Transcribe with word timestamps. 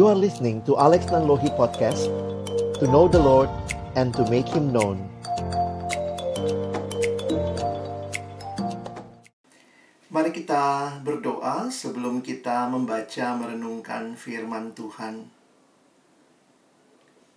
You 0.00 0.08
are 0.08 0.16
listening 0.16 0.64
to 0.64 0.80
Alex 0.80 1.12
Nanlohi 1.12 1.52
Podcast 1.60 2.08
To 2.80 2.88
know 2.88 3.04
the 3.04 3.20
Lord 3.20 3.52
and 4.00 4.16
to 4.16 4.24
make 4.32 4.48
Him 4.48 4.72
known 4.72 4.96
Mari 10.08 10.32
kita 10.32 10.96
berdoa 11.04 11.68
sebelum 11.68 12.24
kita 12.24 12.72
membaca 12.72 13.36
merenungkan 13.36 14.16
firman 14.16 14.72
Tuhan. 14.72 15.28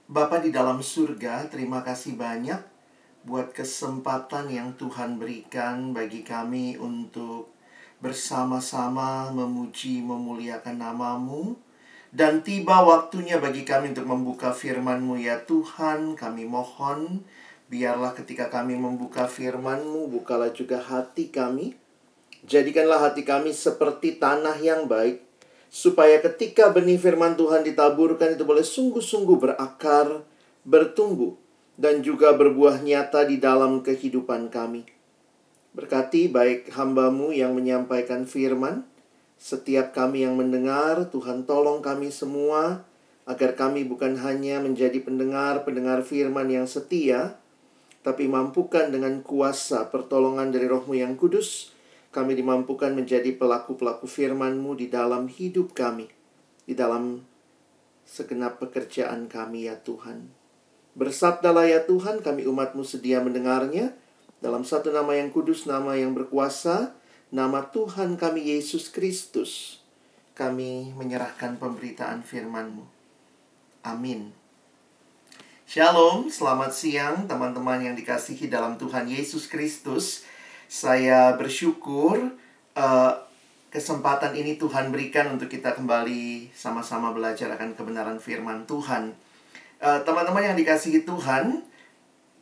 Bapa 0.07 0.39
di 0.39 0.47
dalam 0.47 0.79
surga, 0.79 1.51
terima 1.51 1.83
kasih 1.83 2.15
banyak 2.15 2.63
buat 3.27 3.51
kesempatan 3.51 4.47
yang 4.47 4.71
Tuhan 4.79 5.19
berikan 5.19 5.91
bagi 5.91 6.23
kami 6.23 6.79
untuk 6.79 7.51
bersama-sama 7.99 9.35
memuji 9.35 9.99
memuliakan 9.99 10.79
namamu 10.79 11.59
dan 12.13 12.45
tiba 12.45 12.85
waktunya 12.85 13.41
bagi 13.41 13.65
kami 13.65 13.89
untuk 13.89 14.05
membuka 14.05 14.53
firman-Mu. 14.53 15.17
Ya 15.17 15.41
Tuhan 15.41 16.13
kami 16.13 16.45
mohon 16.45 17.25
biarlah 17.73 18.13
ketika 18.13 18.53
kami 18.53 18.77
membuka 18.77 19.25
firman-Mu 19.25 20.13
bukalah 20.13 20.53
juga 20.53 20.77
hati 20.77 21.33
kami. 21.33 21.73
Jadikanlah 22.45 23.09
hati 23.09 23.25
kami 23.25 23.49
seperti 23.49 24.21
tanah 24.21 24.61
yang 24.61 24.85
baik, 24.85 25.25
supaya 25.73 26.21
ketika 26.21 26.69
benih 26.69 27.01
firman 27.01 27.33
Tuhan 27.33 27.65
ditaburkan 27.65 28.37
itu 28.37 28.45
boleh 28.45 28.61
sungguh-sungguh 28.61 29.37
berakar, 29.41 30.21
bertumbuh, 30.61 31.33
dan 31.81 32.05
juga 32.05 32.37
berbuah 32.37 32.85
nyata 32.85 33.25
di 33.25 33.41
dalam 33.41 33.81
kehidupan 33.81 34.53
kami. 34.53 34.85
Berkati 35.73 36.29
baik 36.29 36.69
hambamu 36.77 37.33
yang 37.33 37.57
menyampaikan 37.57 38.29
firman, 38.29 38.85
setiap 39.43 39.91
kami 39.91 40.23
yang 40.23 40.39
mendengar, 40.39 41.11
Tuhan 41.11 41.43
tolong 41.43 41.83
kami 41.83 42.15
semua, 42.15 42.87
agar 43.27 43.59
kami 43.59 43.83
bukan 43.83 44.15
hanya 44.23 44.63
menjadi 44.63 45.03
pendengar-pendengar 45.03 46.07
firman 46.07 46.47
yang 46.47 46.63
setia, 46.63 47.35
tapi 48.07 48.31
mampukan 48.31 48.87
dengan 48.87 49.19
kuasa 49.19 49.91
pertolongan 49.91 50.47
dari 50.47 50.63
rohmu 50.63 50.95
yang 50.95 51.19
kudus, 51.19 51.75
kami 52.15 52.39
dimampukan 52.39 52.95
menjadi 52.95 53.35
pelaku-pelaku 53.35 54.07
firman-Mu 54.07 54.79
di 54.79 54.87
dalam 54.87 55.27
hidup 55.27 55.75
kami, 55.75 56.07
di 56.63 56.71
dalam 56.71 57.19
segenap 58.07 58.63
pekerjaan 58.63 59.27
kami 59.27 59.67
ya 59.67 59.75
Tuhan. 59.75 60.31
Bersabdalah 60.95 61.67
ya 61.67 61.83
Tuhan, 61.83 62.23
kami 62.23 62.47
umat-Mu 62.47 62.87
sedia 62.87 63.19
mendengarnya, 63.19 63.91
dalam 64.39 64.63
satu 64.63 64.87
nama 64.95 65.19
yang 65.19 65.35
kudus, 65.35 65.67
nama 65.67 65.99
yang 65.99 66.15
berkuasa, 66.15 66.95
nama 67.33 67.65
Tuhan 67.73 68.13
kami 68.13 68.53
Yesus 68.53 68.93
Kristus. 68.93 69.81
Kami 70.37 70.93
menyerahkan 70.93 71.57
pemberitaan 71.57 72.21
firman-Mu. 72.21 72.85
Amin. 73.81 74.29
Shalom, 75.65 76.29
selamat 76.29 76.69
siang 76.69 77.25
teman-teman 77.25 77.81
yang 77.81 77.97
dikasihi 77.97 78.53
dalam 78.53 78.77
Tuhan 78.77 79.09
Yesus 79.09 79.49
Kristus. 79.49 80.21
Saya 80.69 81.33
bersyukur 81.33 82.37
uh, 82.77 83.13
kesempatan 83.73 84.37
ini 84.37 84.61
Tuhan 84.61 84.93
berikan 84.93 85.33
untuk 85.33 85.49
kita 85.49 85.73
kembali 85.73 86.53
sama-sama 86.53 87.09
belajar 87.09 87.49
akan 87.57 87.73
kebenaran 87.73 88.21
firman 88.21 88.69
Tuhan. 88.69 89.17
teman 89.83 89.99
teman-teman 90.05 90.53
yang 90.53 90.57
dikasihi 90.57 91.03
Tuhan, 91.03 91.65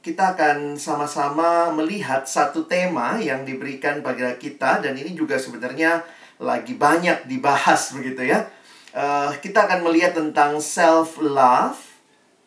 kita 0.01 0.33
akan 0.33 0.81
sama-sama 0.81 1.69
melihat 1.77 2.25
satu 2.25 2.65
tema 2.65 3.21
yang 3.21 3.45
diberikan 3.45 4.01
pada 4.01 4.33
kita 4.33 4.81
dan 4.81 4.97
ini 4.97 5.13
juga 5.13 5.37
sebenarnya 5.37 6.01
lagi 6.41 6.73
banyak 6.73 7.29
dibahas 7.29 7.93
begitu 7.93 8.25
ya. 8.25 8.49
Uh, 8.91 9.31
kita 9.39 9.69
akan 9.69 9.85
melihat 9.85 10.17
tentang 10.17 10.57
self 10.57 11.21
love 11.21 11.77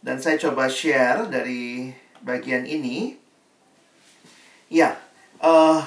dan 0.02 0.18
saya 0.18 0.36
coba 0.36 0.66
share 0.66 1.30
dari 1.30 1.94
bagian 2.20 2.66
ini. 2.66 3.16
Ya, 4.68 4.98
uh, 5.38 5.78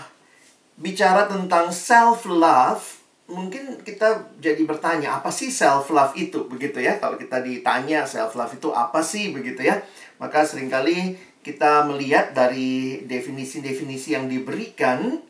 bicara 0.80 1.28
tentang 1.28 1.70
self 1.75 2.24
love, 2.25 3.03
mungkin 3.28 3.84
kita 3.84 4.31
jadi 4.40 4.64
bertanya 4.64 5.20
apa 5.20 5.30
sih 5.36 5.52
self 5.52 5.91
love 5.91 6.16
itu 6.16 6.47
begitu 6.47 6.80
ya? 6.80 6.96
Kalau 6.96 7.20
kita 7.20 7.44
ditanya 7.44 8.08
self 8.08 8.40
love 8.40 8.56
itu 8.56 8.72
apa 8.72 9.03
sih 9.03 9.36
begitu 9.36 9.68
ya? 9.68 9.84
Maka 10.18 10.47
sering 10.47 10.72
kali 10.72 11.27
kita 11.47 11.88
melihat 11.88 12.35
dari 12.35 13.08
definisi-definisi 13.08 14.12
yang 14.12 14.28
diberikan 14.28 15.24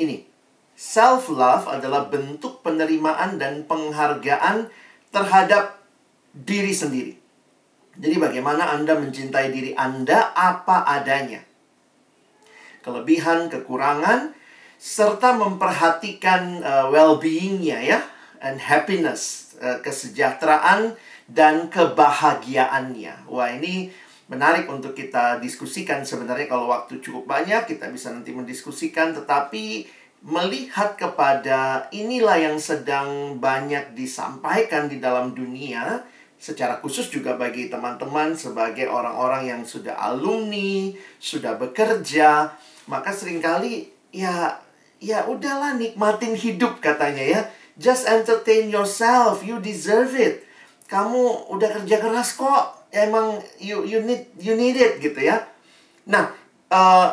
ini. 0.00 0.24
Self 0.72 1.28
love 1.28 1.68
adalah 1.68 2.08
bentuk 2.08 2.64
penerimaan 2.64 3.36
dan 3.36 3.68
penghargaan 3.68 4.68
terhadap 5.12 5.80
diri 6.32 6.72
sendiri. 6.72 7.16
Jadi 7.96 8.16
bagaimana 8.20 8.72
Anda 8.76 8.96
mencintai 8.96 9.48
diri 9.52 9.72
Anda 9.72 10.36
apa 10.36 10.84
adanya 10.84 11.40
kelebihan, 12.86 13.50
kekurangan, 13.50 14.30
serta 14.78 15.34
memperhatikan 15.34 16.62
uh, 16.62 16.86
well-beingnya 16.94 17.82
ya, 17.82 18.00
and 18.38 18.62
happiness, 18.62 19.52
uh, 19.58 19.82
kesejahteraan 19.82 20.94
dan 21.26 21.66
kebahagiaannya. 21.66 23.26
Wah 23.26 23.50
ini 23.50 23.90
menarik 24.26 24.66
untuk 24.66 24.92
kita 24.92 25.38
diskusikan 25.38 26.02
sebenarnya 26.02 26.50
kalau 26.50 26.66
waktu 26.66 26.98
cukup 26.98 27.30
banyak 27.30 27.70
kita 27.70 27.86
bisa 27.94 28.10
nanti 28.10 28.34
mendiskusikan 28.34 29.14
tetapi 29.14 29.86
melihat 30.26 30.98
kepada 30.98 31.86
inilah 31.94 32.34
yang 32.34 32.58
sedang 32.58 33.38
banyak 33.38 33.94
disampaikan 33.94 34.90
di 34.90 34.98
dalam 34.98 35.30
dunia 35.30 36.02
secara 36.36 36.78
khusus 36.82 37.08
juga 37.08 37.38
bagi 37.38 37.72
teman-teman 37.72 38.36
sebagai 38.36 38.86
orang-orang 38.90 39.48
yang 39.48 39.62
sudah 39.64 39.96
alumni, 39.96 40.92
sudah 41.16 41.56
bekerja, 41.56 42.52
maka 42.86 43.10
sering 43.10 43.40
kali 43.40 43.88
ya 44.12 44.60
ya 45.00 45.24
udahlah 45.28 45.76
nikmatin 45.80 46.36
hidup 46.36 46.80
katanya 46.80 47.24
ya. 47.24 47.40
Just 47.76 48.08
entertain 48.08 48.72
yourself, 48.72 49.44
you 49.44 49.60
deserve 49.60 50.16
it. 50.16 50.44
Kamu 50.88 51.52
udah 51.52 51.76
kerja 51.80 52.00
keras 52.00 52.32
kok, 52.32 52.75
emang 52.92 53.40
you 53.58 53.82
you 53.82 54.02
need 54.02 54.26
you 54.38 54.54
need 54.54 54.76
it 54.78 54.98
gitu 55.02 55.18
ya. 55.18 55.42
Nah, 56.06 56.30
uh, 56.70 57.10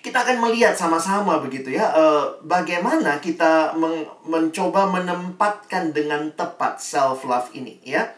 kita 0.00 0.24
akan 0.24 0.48
melihat 0.48 0.72
sama-sama 0.72 1.38
begitu 1.44 1.76
ya, 1.76 1.92
uh, 1.92 2.40
bagaimana 2.42 3.20
kita 3.20 3.76
men 3.76 4.08
mencoba 4.24 4.88
menempatkan 4.88 5.92
dengan 5.92 6.32
tepat 6.32 6.80
self 6.80 7.28
love 7.28 7.52
ini 7.52 7.76
ya. 7.84 8.08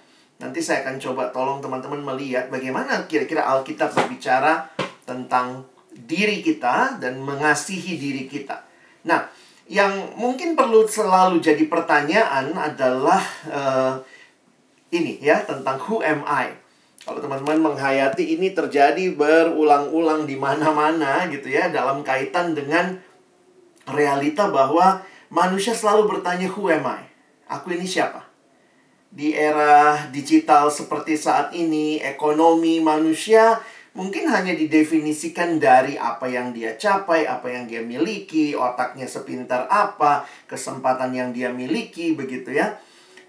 Nanti 0.43 0.59
saya 0.59 0.83
akan 0.83 0.99
coba 0.99 1.31
tolong 1.31 1.59
teman-teman 1.63 2.03
melihat 2.15 2.51
bagaimana 2.51 3.07
kira-kira 3.07 3.47
Alkitab 3.47 3.95
berbicara 3.95 4.67
tentang 5.07 5.67
diri 5.93 6.43
kita 6.43 6.99
dan 6.99 7.23
mengasihi 7.23 7.95
diri 8.01 8.27
kita. 8.27 8.65
Nah, 9.07 9.29
yang 9.71 10.19
mungkin 10.19 10.59
perlu 10.59 10.87
selalu 10.87 11.39
jadi 11.39 11.65
pertanyaan 11.71 12.51
adalah 12.59 13.23
uh, 13.47 13.95
ini 14.93 15.19
ya 15.19 15.43
tentang 15.43 15.81
who 15.81 16.05
am 16.05 16.23
I. 16.29 16.53
Kalau 17.03 17.19
teman-teman 17.19 17.73
menghayati 17.73 18.39
ini 18.39 18.55
terjadi 18.55 19.11
berulang-ulang 19.19 20.23
di 20.23 20.39
mana-mana 20.39 21.27
gitu 21.27 21.51
ya 21.51 21.67
dalam 21.73 22.07
kaitan 22.07 22.55
dengan 22.55 22.95
realita 23.91 24.47
bahwa 24.53 25.03
manusia 25.27 25.75
selalu 25.75 26.07
bertanya 26.07 26.47
who 26.55 26.71
am 26.71 26.87
I? 26.87 27.03
Aku 27.51 27.75
ini 27.75 27.89
siapa? 27.89 28.23
Di 29.11 29.35
era 29.35 30.09
digital 30.15 30.71
seperti 30.71 31.19
saat 31.19 31.51
ini, 31.53 31.99
ekonomi 31.99 32.79
manusia 32.79 33.59
mungkin 33.93 34.25
hanya 34.33 34.57
didefinisikan 34.57 35.61
dari 35.61 36.01
apa 36.01 36.25
yang 36.31 36.55
dia 36.57 36.79
capai, 36.81 37.29
apa 37.29 37.45
yang 37.51 37.69
dia 37.69 37.85
miliki, 37.85 38.57
otaknya 38.57 39.05
sepintar 39.05 39.69
apa, 39.69 40.25
kesempatan 40.49 41.13
yang 41.13 41.29
dia 41.35 41.53
miliki, 41.53 42.17
begitu 42.17 42.57
ya. 42.57 42.79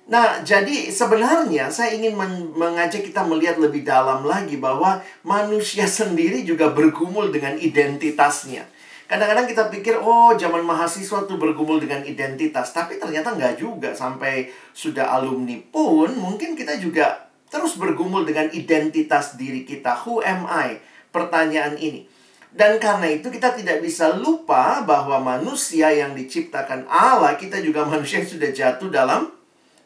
Nah, 0.03 0.43
jadi 0.43 0.91
sebenarnya 0.91 1.71
saya 1.71 1.95
ingin 1.95 2.19
mengajak 2.59 3.07
kita 3.07 3.23
melihat 3.23 3.55
lebih 3.55 3.87
dalam 3.87 4.27
lagi 4.27 4.59
bahwa 4.59 4.99
manusia 5.23 5.87
sendiri 5.99 6.43
juga 6.43 6.75
bergumul 6.75 7.31
dengan 7.31 7.55
identitasnya. 7.55 8.67
Kadang-kadang 9.07 9.47
kita 9.47 9.63
pikir, 9.69 9.95
oh 9.99 10.33
zaman 10.35 10.63
mahasiswa 10.65 11.23
tuh 11.23 11.37
bergumul 11.39 11.79
dengan 11.79 12.03
identitas. 12.03 12.75
Tapi 12.75 12.99
ternyata 12.99 13.35
nggak 13.35 13.61
juga. 13.61 13.95
Sampai 13.95 14.51
sudah 14.73 15.13
alumni 15.13 15.59
pun 15.59 16.11
mungkin 16.17 16.57
kita 16.57 16.81
juga 16.81 17.29
terus 17.47 17.77
bergumul 17.77 18.25
dengan 18.25 18.49
identitas 18.51 19.37
diri 19.37 19.63
kita. 19.63 19.93
Who 20.03 20.19
am 20.25 20.49
I? 20.49 20.81
Pertanyaan 21.13 21.77
ini. 21.77 22.09
Dan 22.53 22.77
karena 22.77 23.09
itu 23.09 23.29
kita 23.29 23.53
tidak 23.53 23.81
bisa 23.81 24.13
lupa 24.13 24.81
bahwa 24.85 25.17
manusia 25.21 25.89
yang 25.93 26.17
diciptakan 26.17 26.89
Allah, 26.89 27.37
kita 27.37 27.61
juga 27.61 27.85
manusia 27.91 28.19
yang 28.19 28.29
sudah 28.29 28.49
jatuh 28.49 28.89
dalam 28.89 29.42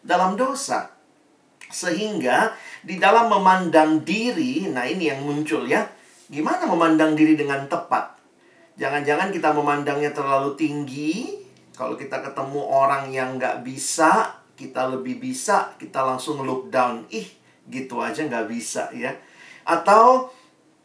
dalam 0.08 0.40
dosa. 0.40 0.88
Sehingga 1.68 2.56
di 2.80 2.96
dalam 2.96 3.28
memandang 3.28 4.08
diri, 4.08 4.72
nah 4.72 4.88
ini 4.88 5.12
yang 5.12 5.28
muncul 5.28 5.68
ya. 5.68 5.84
Gimana 6.32 6.64
memandang 6.64 7.12
diri 7.12 7.36
dengan 7.36 7.68
tepat? 7.68 8.16
Jangan-jangan 8.80 9.36
kita 9.36 9.52
memandangnya 9.52 10.16
terlalu 10.16 10.56
tinggi. 10.56 11.44
Kalau 11.76 12.00
kita 12.00 12.24
ketemu 12.24 12.62
orang 12.64 13.12
yang 13.12 13.36
nggak 13.36 13.68
bisa, 13.68 14.40
kita 14.56 14.88
lebih 14.88 15.20
bisa, 15.20 15.76
kita 15.76 16.02
langsung 16.02 16.42
look 16.48 16.72
down. 16.72 17.04
Ih, 17.12 17.28
gitu 17.68 18.00
aja 18.00 18.24
nggak 18.24 18.48
bisa 18.48 18.88
ya. 18.96 19.12
Atau 19.68 20.32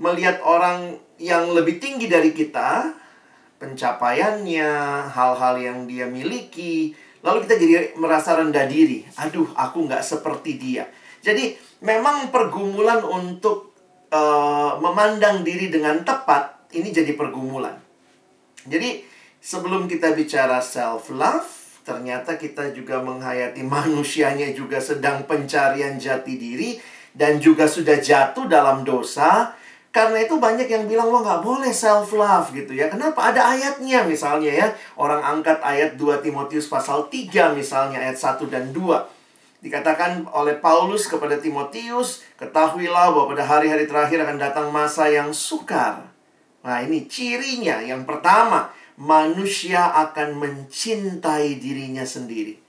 melihat 0.02 0.42
orang 0.42 0.98
yang 1.22 1.54
lebih 1.54 1.78
tinggi 1.78 2.10
dari 2.10 2.34
kita, 2.34 2.90
pencapaiannya, 3.62 4.70
hal-hal 5.14 5.54
yang 5.62 5.86
dia 5.86 6.10
miliki, 6.10 6.98
lalu 7.22 7.46
kita 7.46 7.54
jadi 7.58 7.74
merasa 7.98 8.34
rendah 8.36 8.66
diri. 8.66 9.06
Aduh, 9.18 9.50
aku 9.54 9.86
nggak 9.86 10.02
seperti 10.02 10.58
dia. 10.58 10.84
Jadi 11.22 11.54
memang 11.86 12.34
pergumulan 12.34 13.02
untuk 13.06 13.74
uh, 14.10 14.78
memandang 14.82 15.46
diri 15.46 15.70
dengan 15.70 16.02
tepat 16.02 16.68
ini 16.74 16.90
jadi 16.90 17.14
pergumulan. 17.14 17.78
Jadi 18.66 19.02
sebelum 19.38 19.86
kita 19.86 20.14
bicara 20.14 20.58
self 20.58 21.10
love, 21.14 21.46
ternyata 21.86 22.38
kita 22.38 22.74
juga 22.74 22.98
menghayati 23.02 23.62
manusianya 23.78 24.50
juga 24.50 24.82
sedang 24.82 25.22
pencarian 25.26 25.98
jati 25.98 26.34
diri 26.34 26.70
dan 27.12 27.38
juga 27.38 27.68
sudah 27.68 28.00
jatuh 28.00 28.48
dalam 28.48 28.82
dosa 28.82 29.54
karena 29.92 30.24
itu 30.24 30.40
banyak 30.40 30.72
yang 30.72 30.88
bilang, 30.88 31.12
wah 31.12 31.20
nggak 31.20 31.44
boleh 31.44 31.68
self-love 31.68 32.56
gitu 32.56 32.72
ya. 32.72 32.88
Kenapa? 32.88 33.28
Ada 33.28 33.52
ayatnya 33.52 34.08
misalnya 34.08 34.48
ya. 34.48 34.66
Orang 34.96 35.20
angkat 35.20 35.60
ayat 35.60 36.00
2 36.00 36.24
Timotius 36.24 36.64
pasal 36.64 37.12
3 37.12 37.52
misalnya 37.52 38.00
ayat 38.00 38.16
1 38.16 38.48
dan 38.48 38.72
2. 38.72 38.80
Dikatakan 39.60 40.24
oleh 40.32 40.56
Paulus 40.64 41.04
kepada 41.04 41.36
Timotius, 41.36 42.24
ketahuilah 42.40 43.12
bahwa 43.12 43.36
pada 43.36 43.44
hari-hari 43.44 43.84
terakhir 43.84 44.24
akan 44.24 44.40
datang 44.40 44.72
masa 44.72 45.12
yang 45.12 45.28
sukar. 45.36 46.08
Nah 46.64 46.80
ini 46.80 47.04
cirinya. 47.04 47.84
Yang 47.84 48.08
pertama, 48.08 48.72
manusia 48.96 49.92
akan 49.92 50.40
mencintai 50.40 51.60
dirinya 51.60 52.08
sendiri. 52.08 52.61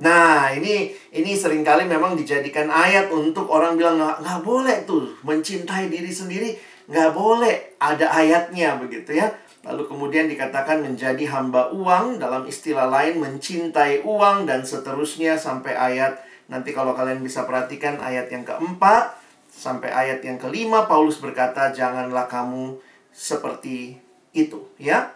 Nah, 0.00 0.48
ini 0.56 0.88
ini 1.12 1.36
sering 1.36 1.60
kali 1.60 1.84
memang 1.84 2.16
dijadikan 2.16 2.72
ayat 2.72 3.12
untuk 3.12 3.44
orang 3.52 3.76
bilang 3.76 4.00
nggak 4.00 4.24
nggak 4.24 4.40
boleh 4.40 4.76
tuh 4.88 5.12
mencintai 5.20 5.92
diri 5.92 6.08
sendiri 6.08 6.56
nggak 6.88 7.10
boleh 7.12 7.76
ada 7.76 8.08
ayatnya 8.08 8.80
begitu 8.80 9.20
ya. 9.20 9.28
Lalu 9.62 9.86
kemudian 9.86 10.26
dikatakan 10.26 10.82
menjadi 10.82 11.22
hamba 11.30 11.70
uang 11.70 12.18
dalam 12.18 12.48
istilah 12.48 12.90
lain 12.90 13.20
mencintai 13.22 14.02
uang 14.02 14.48
dan 14.48 14.66
seterusnya 14.66 15.38
sampai 15.38 15.76
ayat 15.76 16.18
nanti 16.50 16.74
kalau 16.74 16.96
kalian 16.96 17.22
bisa 17.22 17.46
perhatikan 17.46 18.02
ayat 18.02 18.26
yang 18.32 18.42
keempat 18.42 19.14
sampai 19.52 19.92
ayat 19.92 20.24
yang 20.24 20.40
kelima 20.40 20.88
Paulus 20.90 21.20
berkata 21.22 21.70
janganlah 21.70 22.26
kamu 22.26 22.80
seperti 23.12 24.00
itu 24.32 24.58
ya. 24.80 25.12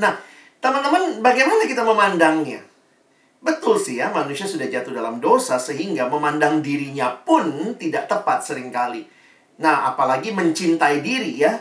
Nah, 0.00 0.16
teman-teman 0.58 1.20
bagaimana 1.20 1.68
kita 1.68 1.84
memandangnya? 1.84 2.69
Betul 3.40 3.80
sih 3.80 3.96
ya, 3.96 4.12
manusia 4.12 4.44
sudah 4.44 4.68
jatuh 4.68 4.92
dalam 4.92 5.16
dosa 5.16 5.56
sehingga 5.56 6.04
memandang 6.12 6.60
dirinya 6.60 7.16
pun 7.24 7.72
tidak 7.80 8.04
tepat 8.04 8.44
sering 8.44 8.68
kali. 8.68 9.08
Nah, 9.64 9.92
apalagi 9.92 10.28
mencintai 10.32 11.00
diri 11.00 11.40
ya. 11.40 11.56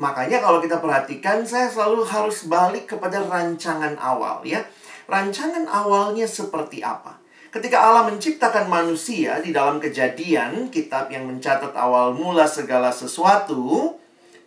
Makanya 0.00 0.40
kalau 0.40 0.64
kita 0.64 0.80
perhatikan, 0.80 1.44
saya 1.44 1.68
selalu 1.68 2.08
harus 2.08 2.48
balik 2.48 2.96
kepada 2.96 3.20
rancangan 3.20 4.00
awal 4.00 4.40
ya. 4.48 4.64
Rancangan 5.04 5.68
awalnya 5.68 6.24
seperti 6.24 6.80
apa? 6.80 7.20
Ketika 7.52 7.84
Allah 7.84 8.08
menciptakan 8.08 8.72
manusia 8.72 9.44
di 9.44 9.52
dalam 9.52 9.76
kejadian, 9.76 10.72
kitab 10.72 11.12
yang 11.12 11.28
mencatat 11.28 11.76
awal 11.76 12.16
mula 12.16 12.48
segala 12.48 12.88
sesuatu, 12.88 13.92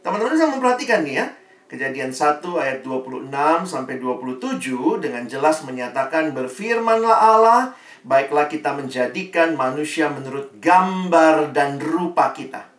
teman-teman 0.02 0.34
bisa 0.34 0.50
memperhatikan 0.50 1.06
nih 1.06 1.22
ya 1.22 1.28
Kejadian 1.71 2.13
1 2.13 2.44
ayat 2.60 2.86
26 2.86 3.33
sampai 3.65 3.98
27 3.98 5.01
dengan 5.01 5.25
jelas 5.25 5.65
menyatakan 5.65 6.36
berfirmanlah 6.36 7.18
Allah, 7.18 7.62
baiklah 8.06 8.51
kita 8.51 8.75
menjadikan 8.75 9.56
manusia 9.56 10.12
menurut 10.12 10.54
gambar 10.60 11.56
dan 11.56 11.80
rupa 11.80 12.36
kita. 12.36 12.69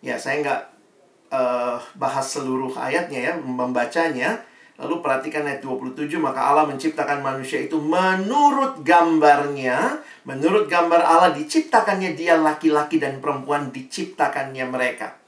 Ya, 0.00 0.16
saya 0.16 0.40
nggak 0.40 0.62
uh, 1.34 1.78
bahas 2.00 2.26
seluruh 2.32 2.72
ayatnya 2.78 3.20
ya, 3.20 3.34
membacanya. 3.36 4.40
Lalu 4.80 5.04
perhatikan 5.04 5.44
ayat 5.44 5.60
27, 5.60 6.08
maka 6.16 6.40
Allah 6.40 6.64
menciptakan 6.64 7.20
manusia 7.20 7.60
itu 7.60 7.76
menurut 7.76 8.80
gambarnya. 8.80 10.00
Menurut 10.24 10.72
gambar 10.72 11.04
Allah 11.04 11.36
diciptakannya 11.36 12.16
dia 12.16 12.40
laki-laki 12.40 12.96
dan 12.96 13.20
perempuan 13.20 13.68
diciptakannya 13.68 14.64
mereka. 14.64 15.19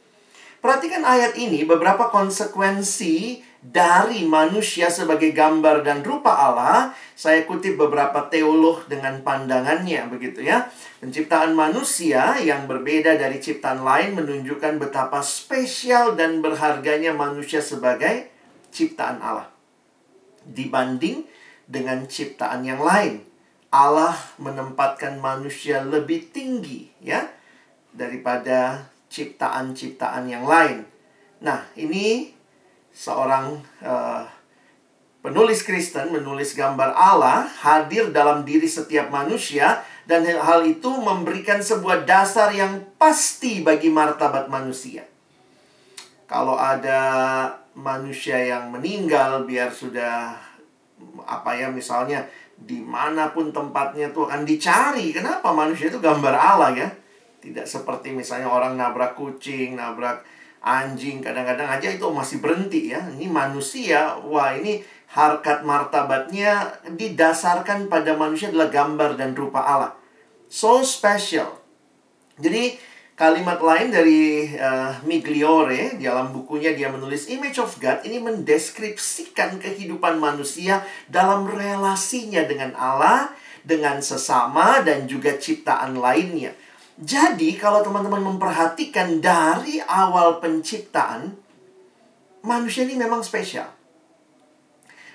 Perhatikan 0.63 1.03
ayat 1.03 1.35
ini, 1.35 1.67
beberapa 1.67 2.07
konsekuensi 2.07 3.43
dari 3.59 4.23
manusia 4.23 4.95
sebagai 4.95 5.35
gambar 5.35 5.83
dan 5.83 6.07
rupa 6.07 6.39
Allah. 6.39 6.95
Saya 7.19 7.43
kutip 7.51 7.75
beberapa 7.75 8.31
teolog 8.31 8.87
dengan 8.87 9.27
pandangannya, 9.27 10.07
begitu 10.07 10.47
ya. 10.47 10.71
Penciptaan 11.03 11.59
manusia 11.59 12.39
yang 12.39 12.71
berbeda 12.71 13.19
dari 13.19 13.43
ciptaan 13.43 13.83
lain 13.83 14.15
menunjukkan 14.15 14.79
betapa 14.79 15.19
spesial 15.27 16.15
dan 16.15 16.39
berharganya 16.39 17.11
manusia 17.11 17.59
sebagai 17.59 18.31
ciptaan 18.71 19.19
Allah. 19.19 19.51
Dibanding 20.47 21.27
dengan 21.67 22.07
ciptaan 22.07 22.63
yang 22.63 22.79
lain. 22.79 23.27
Allah 23.75 24.15
menempatkan 24.39 25.19
manusia 25.19 25.83
lebih 25.83 26.31
tinggi 26.31 26.87
ya 27.03 27.27
daripada 27.91 28.92
ciptaan-ciptaan 29.13 30.25
yang 30.25 30.49
lain. 30.49 30.89
Nah, 31.45 31.69
ini 31.77 32.33
seorang 32.89 33.61
uh, 33.85 34.25
penulis 35.21 35.61
Kristen 35.63 36.17
menulis 36.17 36.57
gambar 36.57 36.97
Allah 36.97 37.45
hadir 37.61 38.09
dalam 38.09 38.49
diri 38.49 38.65
setiap 38.65 39.13
manusia 39.13 39.85
dan 40.09 40.25
hal 40.25 40.65
itu 40.65 40.89
memberikan 40.89 41.61
sebuah 41.61 42.09
dasar 42.09 42.51
yang 42.57 42.83
pasti 42.97 43.61
bagi 43.61 43.93
martabat 43.93 44.49
manusia. 44.49 45.05
Kalau 46.27 46.57
ada 46.57 47.01
manusia 47.77 48.41
yang 48.41 48.73
meninggal 48.73 49.45
biar 49.45 49.69
sudah 49.69 50.33
apa 51.29 51.51
ya 51.59 51.69
misalnya 51.69 52.25
di 52.57 52.79
mana 52.79 53.35
pun 53.35 53.51
tempatnya 53.51 54.11
tuh 54.11 54.27
akan 54.27 54.47
dicari. 54.47 55.13
Kenapa 55.13 55.51
manusia 55.53 55.91
itu 55.91 55.99
gambar 56.01 56.35
Allah 56.35 56.71
ya? 56.73 56.89
Tidak 57.43 57.67
seperti 57.67 58.15
misalnya 58.15 58.47
orang 58.47 58.79
nabrak 58.79 59.19
kucing, 59.19 59.75
nabrak 59.75 60.23
anjing, 60.63 61.19
kadang-kadang 61.19 61.67
aja 61.67 61.91
itu 61.91 62.07
masih 62.07 62.39
berhenti 62.39 62.95
ya. 62.95 63.03
Ini 63.19 63.27
manusia, 63.27 64.15
wah 64.23 64.55
ini 64.55 64.79
harkat 65.13 65.67
martabatnya 65.67 66.81
didasarkan 66.87 67.91
pada 67.91 68.15
manusia 68.17 68.49
adalah 68.49 68.71
gambar 68.71 69.19
dan 69.19 69.35
rupa 69.35 69.61
Allah. 69.61 69.93
So 70.47 70.87
special. 70.87 71.61
Jadi 72.39 72.79
kalimat 73.19 73.61
lain 73.61 73.93
dari 73.93 74.49
uh, 74.57 75.03
Migliore 75.05 76.01
di 76.01 76.09
dalam 76.09 76.33
bukunya 76.33 76.73
dia 76.73 76.89
menulis 76.89 77.29
Image 77.29 77.61
of 77.61 77.77
God 77.77 78.07
ini 78.09 78.23
mendeskripsikan 78.23 79.61
kehidupan 79.61 80.17
manusia 80.17 80.81
dalam 81.13 81.45
relasinya 81.45 82.47
dengan 82.49 82.73
Allah, 82.79 83.35
dengan 83.67 84.01
sesama 84.01 84.81
dan 84.81 85.05
juga 85.05 85.37
ciptaan 85.37 85.99
lainnya. 85.99 86.57
Jadi, 87.01 87.57
kalau 87.57 87.81
teman-teman 87.81 88.37
memperhatikan 88.37 89.23
dari 89.23 89.81
awal 89.81 90.43
penciptaan, 90.45 91.33
manusia 92.45 92.85
ini 92.85 93.01
memang 93.01 93.25
spesial. 93.25 93.71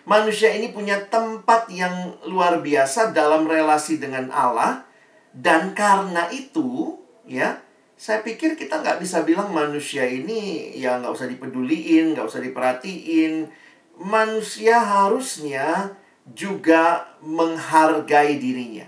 Manusia 0.08 0.56
ini 0.56 0.72
punya 0.72 1.04
tempat 1.06 1.68
yang 1.68 2.16
luar 2.26 2.64
biasa 2.64 3.12
dalam 3.12 3.46
relasi 3.46 4.00
dengan 4.00 4.32
Allah, 4.32 4.88
dan 5.36 5.76
karena 5.76 6.32
itu, 6.34 6.98
ya, 7.28 7.62
saya 7.98 8.22
pikir 8.22 8.54
kita 8.54 8.80
nggak 8.86 9.02
bisa 9.02 9.26
bilang 9.26 9.50
manusia 9.50 10.06
ini 10.06 10.70
ya 10.78 11.02
nggak 11.02 11.18
usah 11.18 11.26
dipeduliin, 11.26 12.14
nggak 12.14 12.30
usah 12.30 12.46
diperhatiin. 12.46 13.50
Manusia 13.98 14.78
harusnya 14.78 15.98
juga 16.30 17.10
menghargai 17.26 18.38
dirinya. 18.38 18.86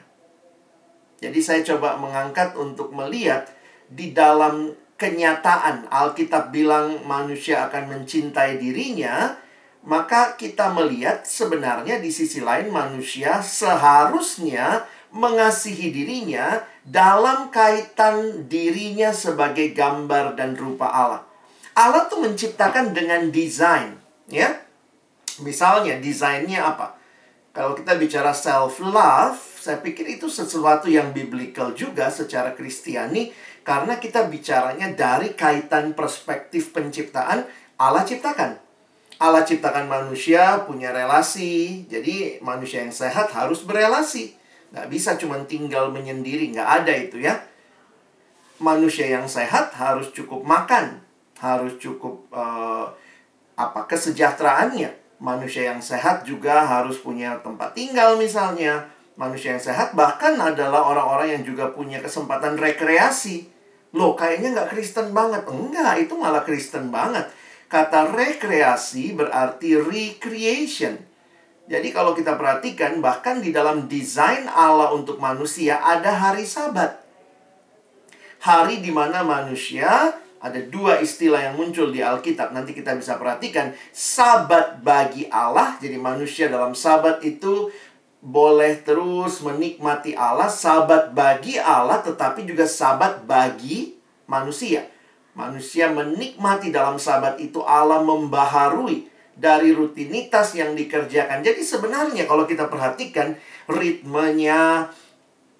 Jadi 1.20 1.40
saya 1.44 1.62
coba 1.68 2.00
mengangkat 2.00 2.56
untuk 2.56 2.96
melihat 2.96 3.52
di 3.92 4.16
dalam 4.16 4.72
kenyataan 5.00 5.88
Alkitab 5.92 6.52
bilang 6.52 7.04
manusia 7.04 7.68
akan 7.68 7.92
mencintai 7.92 8.60
dirinya, 8.60 9.36
maka 9.84 10.36
kita 10.36 10.72
melihat 10.76 11.24
sebenarnya 11.24 12.04
di 12.04 12.12
sisi 12.12 12.44
lain 12.44 12.72
manusia 12.72 13.40
seharusnya 13.40 14.84
mengasihi 15.10 15.90
dirinya 15.90 16.62
dalam 16.84 17.50
kaitan 17.50 18.46
dirinya 18.46 19.10
sebagai 19.16 19.72
gambar 19.72 20.36
dan 20.36 20.54
rupa 20.60 20.88
Allah. 20.92 21.24
Allah 21.74 22.12
tuh 22.12 22.20
menciptakan 22.20 22.92
dengan 22.92 23.32
desain, 23.32 23.96
ya. 24.28 24.60
Misalnya 25.40 25.96
desainnya 26.04 26.76
apa? 26.76 27.00
Kalau 27.56 27.72
kita 27.74 27.96
bicara 27.96 28.36
self 28.36 28.84
love, 28.84 29.40
saya 29.60 29.84
pikir 29.84 30.08
itu 30.08 30.32
sesuatu 30.32 30.88
yang 30.88 31.12
biblical 31.12 31.76
juga 31.76 32.08
secara 32.08 32.56
Kristiani 32.56 33.36
karena 33.68 34.00
kita 34.00 34.26
bicaranya 34.32 34.96
dari 34.96 35.36
kaitan 35.36 35.92
perspektif 35.92 36.72
penciptaan 36.72 37.44
Allah 37.80 38.08
ciptakan. 38.08 38.60
Allah 39.20 39.44
ciptakan 39.44 39.92
manusia 39.92 40.64
punya 40.64 40.96
relasi. 40.96 41.84
Jadi 41.92 42.40
manusia 42.40 42.88
yang 42.88 42.96
sehat 42.96 43.32
harus 43.36 43.68
berelasi. 43.68 44.36
Nggak 44.72 44.88
bisa 44.88 45.20
cuma 45.20 45.40
tinggal 45.44 45.92
menyendiri. 45.92 46.56
Nggak 46.56 46.70
ada 46.84 46.94
itu 46.96 47.20
ya. 47.20 47.40
Manusia 48.64 49.12
yang 49.12 49.28
sehat 49.28 49.76
harus 49.76 50.12
cukup 50.16 50.44
makan. 50.44 51.04
Harus 51.40 51.76
cukup 51.80 52.28
uh, 52.32 52.92
apa 53.60 53.88
kesejahteraannya. 53.88 55.20
Manusia 55.20 55.68
yang 55.68 55.84
sehat 55.84 56.24
juga 56.24 56.64
harus 56.64 57.00
punya 57.00 57.40
tempat 57.44 57.76
tinggal 57.76 58.16
misalnya. 58.16 58.88
Manusia 59.20 59.60
yang 59.60 59.64
sehat 59.64 60.00
bahkan 60.00 60.40
adalah 60.40 60.88
orang-orang 60.88 61.36
yang 61.36 61.44
juga 61.44 61.76
punya 61.76 62.00
kesempatan 62.00 62.56
rekreasi. 62.56 63.52
Loh, 63.92 64.16
kayaknya 64.16 64.56
nggak 64.56 64.72
Kristen 64.72 65.12
banget. 65.12 65.44
Enggak, 65.52 66.08
itu 66.08 66.16
malah 66.16 66.48
Kristen 66.48 66.88
banget 66.88 67.28
Kata 67.70 68.10
rekreasi 68.10 69.14
berarti 69.14 69.78
recreation. 69.78 70.98
Jadi 71.70 71.94
kalau 71.94 72.18
kita 72.18 72.34
perhatikan 72.34 72.98
bahkan 72.98 73.46
di 73.46 73.54
dalam 73.54 73.86
desain 73.86 74.50
Allah 74.50 74.90
untuk 74.90 75.22
manusia 75.22 75.78
ada 75.78 76.10
hari 76.18 76.50
Sabat. 76.50 76.98
Hari 78.42 78.82
di 78.82 78.90
mana 78.90 79.22
manusia 79.22 80.18
ada 80.42 80.60
dua 80.66 80.98
istilah 80.98 81.46
yang 81.46 81.62
muncul 81.62 81.94
di 81.94 82.02
Alkitab. 82.02 82.58
Nanti 82.58 82.74
kita 82.74 82.98
bisa 82.98 83.22
perhatikan 83.22 83.78
Sabat 83.94 84.82
bagi 84.82 85.30
Allah. 85.30 85.78
Jadi 85.78 85.94
manusia 86.02 86.50
dalam 86.50 86.74
Sabat 86.74 87.22
itu 87.22 87.70
boleh 88.20 88.84
terus 88.84 89.40
menikmati 89.40 90.16
Allah, 90.16 90.52
Sabat 90.52 91.16
bagi 91.16 91.56
Allah 91.56 92.04
tetapi 92.04 92.44
juga 92.44 92.68
Sabat 92.68 93.24
bagi 93.24 93.96
manusia. 94.28 94.86
Manusia 95.40 95.88
menikmati 95.88 96.68
dalam 96.68 97.00
sabat 97.00 97.40
itu 97.40 97.64
Allah 97.64 98.04
membaharui 98.04 99.08
dari 99.40 99.72
rutinitas 99.72 100.52
yang 100.52 100.76
dikerjakan. 100.76 101.40
Jadi 101.40 101.64
sebenarnya 101.64 102.28
kalau 102.28 102.44
kita 102.44 102.68
perhatikan 102.68 103.40
ritmenya 103.72 104.92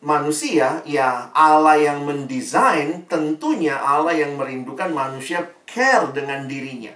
manusia, 0.04 0.84
ya 0.84 1.32
Allah 1.32 1.80
yang 1.80 2.04
mendesain, 2.04 3.08
tentunya 3.08 3.80
Allah 3.80 4.20
yang 4.20 4.36
merindukan 4.36 4.92
manusia 4.92 5.48
care 5.64 6.12
dengan 6.12 6.44
dirinya. 6.44 6.92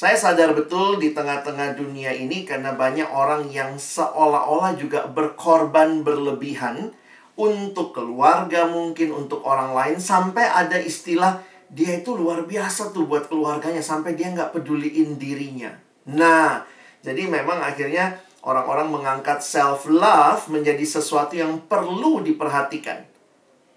Saya 0.00 0.16
sadar 0.16 0.56
betul 0.56 0.96
di 0.96 1.12
tengah-tengah 1.12 1.76
dunia 1.76 2.08
ini 2.16 2.48
karena 2.48 2.72
banyak 2.72 3.12
orang 3.12 3.52
yang 3.52 3.76
seolah-olah 3.76 4.72
juga 4.72 5.04
berkorban 5.04 6.00
berlebihan 6.00 6.96
untuk 7.36 7.92
keluarga 7.92 8.64
mungkin 8.64 9.12
untuk 9.12 9.44
orang 9.44 9.76
lain 9.76 10.00
sampai 10.00 10.48
ada 10.48 10.80
istilah 10.80 11.44
dia 11.68 12.00
itu 12.00 12.16
luar 12.16 12.48
biasa 12.48 12.96
tuh 12.96 13.04
buat 13.04 13.28
keluarganya 13.28 13.84
sampai 13.84 14.16
dia 14.16 14.32
nggak 14.32 14.56
peduliin 14.56 15.20
dirinya. 15.20 15.76
Nah, 16.08 16.64
jadi 17.04 17.28
memang 17.28 17.60
akhirnya 17.60 18.24
orang-orang 18.40 18.88
mengangkat 18.88 19.44
self 19.44 19.84
love 19.84 20.48
menjadi 20.48 20.96
sesuatu 20.96 21.36
yang 21.36 21.60
perlu 21.68 22.24
diperhatikan. 22.24 23.04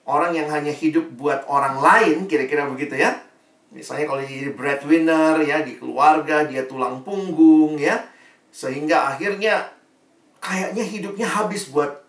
Orang 0.07 0.31
yang 0.31 0.47
hanya 0.47 0.71
hidup 0.71 1.03
buat 1.19 1.43
orang 1.51 1.83
lain, 1.83 2.31
kira-kira 2.31 2.63
begitu 2.63 2.95
ya. 2.95 3.19
Misalnya 3.73 4.05
kalau 4.05 4.21
jadi 4.21 4.53
breadwinner 4.53 5.41
ya 5.41 5.65
di 5.65 5.81
keluarga 5.81 6.45
dia 6.45 6.69
tulang 6.69 7.01
punggung 7.01 7.75
ya, 7.81 8.05
sehingga 8.53 9.17
akhirnya 9.17 9.65
kayaknya 10.37 10.85
hidupnya 10.85 11.25
habis 11.25 11.73
buat 11.73 12.05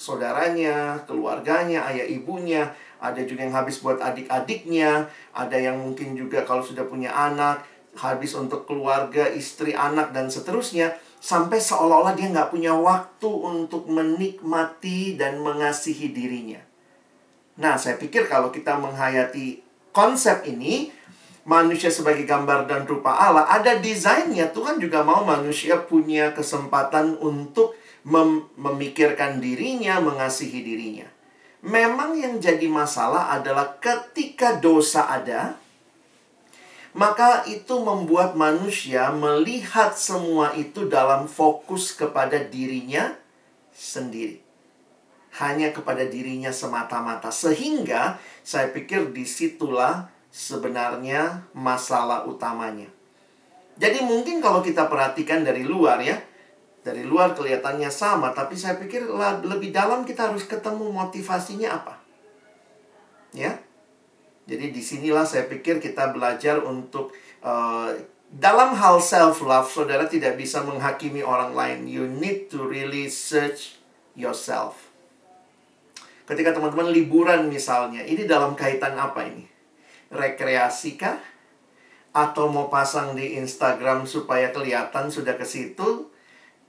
saudaranya, 0.00 1.04
keluarganya, 1.04 1.84
ayah 1.92 2.08
ibunya, 2.08 2.72
ada 2.98 3.20
juga 3.22 3.44
yang 3.46 3.54
habis 3.54 3.78
buat 3.78 4.00
adik-adiknya, 4.00 5.06
ada 5.36 5.54
yang 5.54 5.78
mungkin 5.78 6.16
juga 6.16 6.42
kalau 6.42 6.64
sudah 6.64 6.88
punya 6.88 7.12
anak, 7.12 7.62
habis 7.94 8.32
untuk 8.32 8.64
keluarga, 8.64 9.28
istri, 9.30 9.76
anak, 9.76 10.10
dan 10.16 10.32
seterusnya, 10.32 10.96
sampai 11.22 11.62
seolah-olah 11.62 12.18
dia 12.18 12.32
nggak 12.32 12.50
punya 12.50 12.74
waktu 12.74 13.30
untuk 13.30 13.86
menikmati 13.86 15.14
dan 15.14 15.38
mengasihi 15.38 16.10
dirinya. 16.10 16.58
Nah, 17.60 17.76
saya 17.76 17.94
pikir 18.00 18.26
kalau 18.26 18.48
kita 18.50 18.74
menghayati 18.80 19.60
konsep 19.92 20.42
ini, 20.48 20.90
manusia 21.42 21.90
sebagai 21.90 22.22
gambar 22.22 22.70
dan 22.70 22.86
rupa 22.86 23.18
Allah, 23.18 23.50
ada 23.50 23.78
desainnya. 23.78 24.50
Tuhan 24.50 24.78
juga 24.78 25.02
mau 25.02 25.26
manusia 25.26 25.78
punya 25.78 26.30
kesempatan 26.30 27.18
untuk 27.18 27.74
mem 28.06 28.46
memikirkan 28.58 29.42
dirinya, 29.42 29.98
mengasihi 29.98 30.60
dirinya. 30.62 31.08
Memang 31.62 32.18
yang 32.18 32.42
jadi 32.42 32.66
masalah 32.66 33.30
adalah 33.38 33.78
ketika 33.78 34.58
dosa 34.58 35.06
ada, 35.06 35.54
maka 36.92 37.46
itu 37.46 37.78
membuat 37.78 38.34
manusia 38.34 39.14
melihat 39.14 39.94
semua 39.94 40.52
itu 40.58 40.90
dalam 40.90 41.30
fokus 41.30 41.94
kepada 41.94 42.36
dirinya 42.42 43.14
sendiri. 43.70 44.42
Hanya 45.38 45.72
kepada 45.72 46.04
dirinya 46.04 46.52
semata-mata. 46.52 47.32
Sehingga 47.32 48.20
saya 48.44 48.68
pikir 48.68 49.16
di 49.16 49.24
situlah 49.24 50.12
sebenarnya 50.32 51.44
masalah 51.52 52.24
utamanya. 52.24 52.88
Jadi 53.76 54.00
mungkin 54.00 54.40
kalau 54.40 54.64
kita 54.64 54.88
perhatikan 54.88 55.44
dari 55.44 55.62
luar 55.68 56.00
ya, 56.00 56.16
dari 56.80 57.04
luar 57.04 57.36
kelihatannya 57.36 57.92
sama, 57.92 58.32
tapi 58.32 58.56
saya 58.56 58.80
pikir 58.80 59.06
lebih 59.44 59.70
dalam 59.70 60.02
kita 60.02 60.32
harus 60.32 60.48
ketemu 60.48 60.88
motivasinya 60.88 61.68
apa. 61.76 61.94
Ya. 63.36 63.60
Jadi 64.48 64.74
di 64.74 64.82
sinilah 64.82 65.22
saya 65.22 65.46
pikir 65.46 65.78
kita 65.78 66.10
belajar 66.10 66.58
untuk 66.66 67.14
uh, 67.46 67.94
dalam 68.32 68.74
hal 68.74 68.98
self 68.98 69.44
love, 69.44 69.68
saudara 69.70 70.08
tidak 70.08 70.40
bisa 70.40 70.64
menghakimi 70.64 71.20
orang 71.22 71.52
lain. 71.52 71.78
You 71.86 72.08
need 72.08 72.48
to 72.50 72.64
really 72.64 73.12
search 73.12 73.78
yourself. 74.16 74.90
Ketika 76.24 76.56
teman-teman 76.56 76.88
liburan 76.90 77.52
misalnya, 77.52 78.00
ini 78.02 78.24
dalam 78.24 78.56
kaitan 78.56 78.96
apa 78.96 79.28
ini? 79.28 79.51
Rekreasi 80.12 81.00
kah? 81.00 81.16
Atau 82.12 82.52
mau 82.52 82.68
pasang 82.68 83.16
di 83.16 83.40
Instagram 83.40 84.04
supaya 84.04 84.52
kelihatan 84.52 85.08
sudah 85.08 85.34
ke 85.40 85.48
situ? 85.48 86.12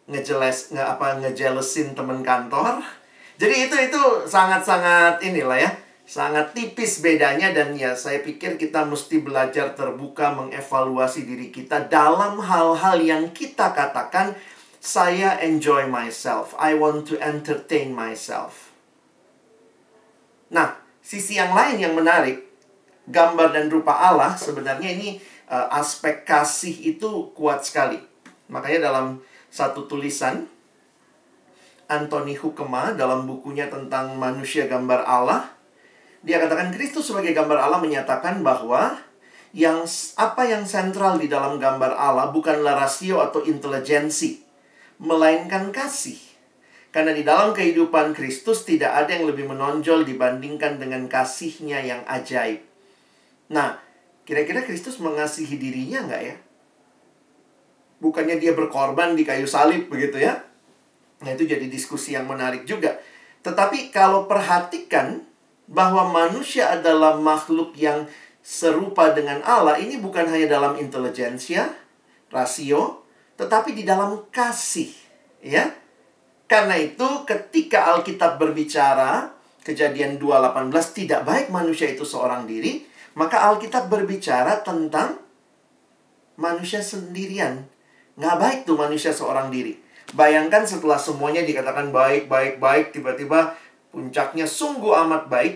ngejeles 0.07 0.75
nge 0.75 0.83
apa 0.83 1.19
ngejelesin 1.23 1.95
teman 1.95 2.19
kantor. 2.25 2.83
Jadi 3.39 3.55
itu 3.67 3.75
itu 3.79 4.03
sangat-sangat 4.29 5.23
inilah 5.25 5.57
ya, 5.57 5.71
sangat 6.05 6.53
tipis 6.53 7.01
bedanya 7.01 7.49
dan 7.55 7.73
ya 7.73 7.97
saya 7.97 8.21
pikir 8.21 8.59
kita 8.59 8.85
mesti 8.85 9.23
belajar 9.23 9.73
terbuka 9.73 10.35
mengevaluasi 10.35 11.25
diri 11.25 11.49
kita 11.49 11.89
dalam 11.89 12.37
hal-hal 12.39 12.97
yang 13.01 13.23
kita 13.33 13.73
katakan 13.73 14.37
saya 14.83 15.39
enjoy 15.39 15.87
myself, 15.87 16.51
I 16.59 16.75
want 16.75 17.07
to 17.09 17.15
entertain 17.23 17.95
myself. 17.95 18.75
Nah, 20.51 20.75
sisi 20.99 21.39
yang 21.39 21.55
lain 21.55 21.79
yang 21.79 21.95
menarik, 21.95 22.52
gambar 23.07 23.51
dan 23.51 23.67
rupa 23.67 23.95
Allah 23.95 24.35
sebenarnya 24.39 24.89
ini 24.95 25.19
uh, 25.51 25.67
aspek 25.75 26.23
kasih 26.23 26.95
itu 26.95 27.31
kuat 27.35 27.67
sekali. 27.67 27.99
Makanya 28.47 28.91
dalam 28.91 29.19
satu 29.51 29.85
tulisan 29.85 30.47
Anthony 31.91 32.33
Hukema 32.39 32.95
dalam 32.95 33.27
bukunya 33.27 33.67
tentang 33.67 34.15
manusia 34.15 34.65
gambar 34.65 35.03
Allah. 35.03 35.51
Dia 36.23 36.39
katakan 36.39 36.71
Kristus 36.71 37.11
sebagai 37.11 37.35
gambar 37.35 37.59
Allah 37.59 37.83
menyatakan 37.83 38.39
bahwa 38.41 38.95
yang 39.53 39.85
apa 40.17 40.41
yang 40.49 40.63
sentral 40.65 41.19
di 41.19 41.29
dalam 41.29 41.61
gambar 41.61 41.93
Allah 41.93 42.31
bukanlah 42.33 42.73
rasio 42.79 43.21
atau 43.21 43.43
intelijensi, 43.45 44.41
melainkan 44.97 45.69
kasih. 45.69 46.17
Karena 46.89 47.11
di 47.11 47.25
dalam 47.25 47.51
kehidupan 47.51 48.15
Kristus 48.15 48.63
tidak 48.63 48.93
ada 48.93 49.17
yang 49.17 49.29
lebih 49.29 49.49
menonjol 49.49 50.07
dibandingkan 50.07 50.79
dengan 50.79 51.09
kasihnya 51.09 51.83
yang 51.83 52.01
ajaib. 52.07 52.72
Nah, 53.51 53.79
kira-kira 54.23 54.63
Kristus 54.63 55.01
mengasihi 55.01 55.59
dirinya 55.59 56.05
nggak 56.07 56.23
ya? 56.23 56.35
bukannya 58.03 58.35
dia 58.35 58.51
berkorban 58.51 59.15
di 59.15 59.23
kayu 59.23 59.47
salib 59.47 59.87
begitu 59.87 60.19
ya. 60.19 60.43
Nah, 61.23 61.31
itu 61.31 61.47
jadi 61.47 61.71
diskusi 61.71 62.11
yang 62.19 62.27
menarik 62.27 62.67
juga. 62.67 62.99
Tetapi 63.47 63.95
kalau 63.95 64.27
perhatikan 64.27 65.23
bahwa 65.71 66.11
manusia 66.11 66.75
adalah 66.75 67.15
makhluk 67.15 67.71
yang 67.79 68.11
serupa 68.43 69.15
dengan 69.15 69.39
Allah, 69.47 69.79
ini 69.79 69.95
bukan 69.95 70.27
hanya 70.27 70.59
dalam 70.59 70.75
intelijensia, 70.75 71.71
rasio, 72.27 73.07
tetapi 73.39 73.71
di 73.71 73.87
dalam 73.87 74.27
kasih, 74.27 74.91
ya. 75.39 75.71
Karena 76.43 76.75
itu 76.75 77.23
ketika 77.23 77.95
Alkitab 77.95 78.35
berbicara, 78.35 79.31
Kejadian 79.63 80.19
2:18 80.19 80.91
tidak 80.91 81.23
baik 81.23 81.47
manusia 81.47 81.87
itu 81.87 82.03
seorang 82.03 82.43
diri, 82.43 82.83
maka 83.13 83.49
Alkitab 83.49 83.89
berbicara 83.89 84.61
tentang 84.65 85.21
manusia 86.37 86.81
sendirian 86.81 87.69
Nggak 88.13 88.37
baik 88.37 88.59
tuh 88.69 88.77
manusia 88.77 89.09
seorang 89.09 89.49
diri. 89.49 89.73
Bayangkan 90.13 90.61
setelah 90.69 91.01
semuanya 91.01 91.41
dikatakan 91.41 91.89
baik, 91.89 92.29
baik, 92.29 92.61
baik, 92.61 92.93
tiba-tiba 92.93 93.57
puncaknya 93.89 94.45
sungguh 94.45 94.93
amat 95.05 95.29
baik. 95.29 95.55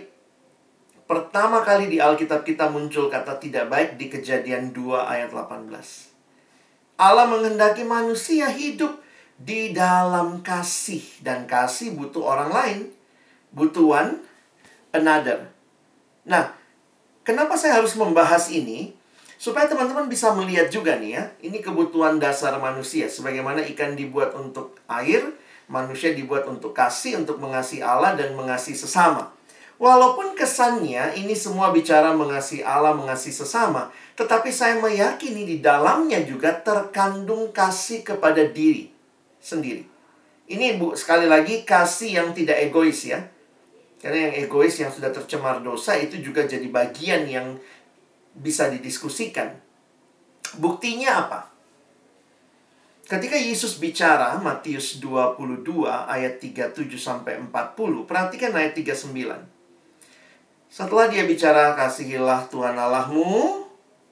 pertama 1.08 1.64
kali 1.64 1.88
di 1.88 2.04
Alkitab 2.04 2.44
kita 2.44 2.68
muncul 2.68 3.08
kata 3.08 3.40
tidak 3.40 3.72
baik 3.72 3.96
di 3.96 4.12
kejadian 4.12 4.76
2 4.76 5.08
ayat 5.08 5.32
18. 5.32 5.64
Allah 7.00 7.26
menghendaki 7.32 7.88
manusia 7.88 8.52
hidup 8.52 9.00
di 9.40 9.72
dalam 9.72 10.44
kasih. 10.44 11.00
Dan 11.24 11.48
kasih 11.48 11.96
butuh 11.96 12.28
orang 12.28 12.52
lain. 12.52 12.80
Butuh 13.56 13.88
one 13.88 14.20
another. 14.92 15.48
Nah, 16.28 16.57
kenapa 17.28 17.60
saya 17.60 17.84
harus 17.84 18.00
membahas 18.00 18.48
ini? 18.48 18.96
Supaya 19.36 19.68
teman-teman 19.68 20.08
bisa 20.08 20.32
melihat 20.32 20.72
juga 20.72 20.96
nih 20.96 21.20
ya. 21.20 21.24
Ini 21.44 21.60
kebutuhan 21.60 22.18
dasar 22.18 22.56
manusia. 22.58 23.12
Sebagaimana 23.12 23.62
ikan 23.76 23.94
dibuat 23.94 24.34
untuk 24.34 24.80
air, 24.90 25.36
manusia 25.68 26.16
dibuat 26.16 26.48
untuk 26.48 26.72
kasih, 26.72 27.22
untuk 27.22 27.38
mengasihi 27.38 27.84
Allah 27.84 28.16
dan 28.16 28.34
mengasihi 28.34 28.74
sesama. 28.74 29.36
Walaupun 29.78 30.34
kesannya 30.34 31.14
ini 31.22 31.38
semua 31.38 31.70
bicara 31.70 32.10
mengasihi 32.10 32.66
Allah, 32.66 32.98
mengasihi 32.98 33.30
sesama, 33.30 33.94
tetapi 34.18 34.50
saya 34.50 34.82
meyakini 34.82 35.46
di 35.46 35.62
dalamnya 35.62 36.18
juga 36.26 36.50
terkandung 36.58 37.54
kasih 37.54 38.02
kepada 38.02 38.42
diri 38.42 38.90
sendiri. 39.38 39.86
Ini 40.50 40.82
Bu, 40.82 40.98
sekali 40.98 41.30
lagi 41.30 41.62
kasih 41.62 42.10
yang 42.10 42.30
tidak 42.34 42.58
egois 42.58 43.06
ya. 43.06 43.22
Karena 43.98 44.30
yang 44.30 44.36
egois 44.46 44.78
yang 44.78 44.94
sudah 44.94 45.10
tercemar 45.10 45.66
dosa 45.66 45.98
itu 45.98 46.22
juga 46.22 46.46
jadi 46.46 46.66
bagian 46.70 47.26
yang 47.26 47.58
bisa 48.38 48.70
didiskusikan. 48.70 49.58
Buktinya 50.62 51.26
apa? 51.26 51.40
Ketika 53.08 53.40
Yesus 53.40 53.80
bicara 53.80 54.36
Matius 54.38 55.00
22 55.00 55.64
ayat 55.88 56.44
37 56.44 56.76
sampai 57.00 57.40
40, 57.40 58.04
perhatikan 58.04 58.52
ayat 58.54 58.76
39. 58.76 59.48
Setelah 60.68 61.08
dia 61.08 61.24
bicara 61.24 61.74
kasihilah 61.80 62.52
Tuhan 62.52 62.76
Allahmu 62.76 63.64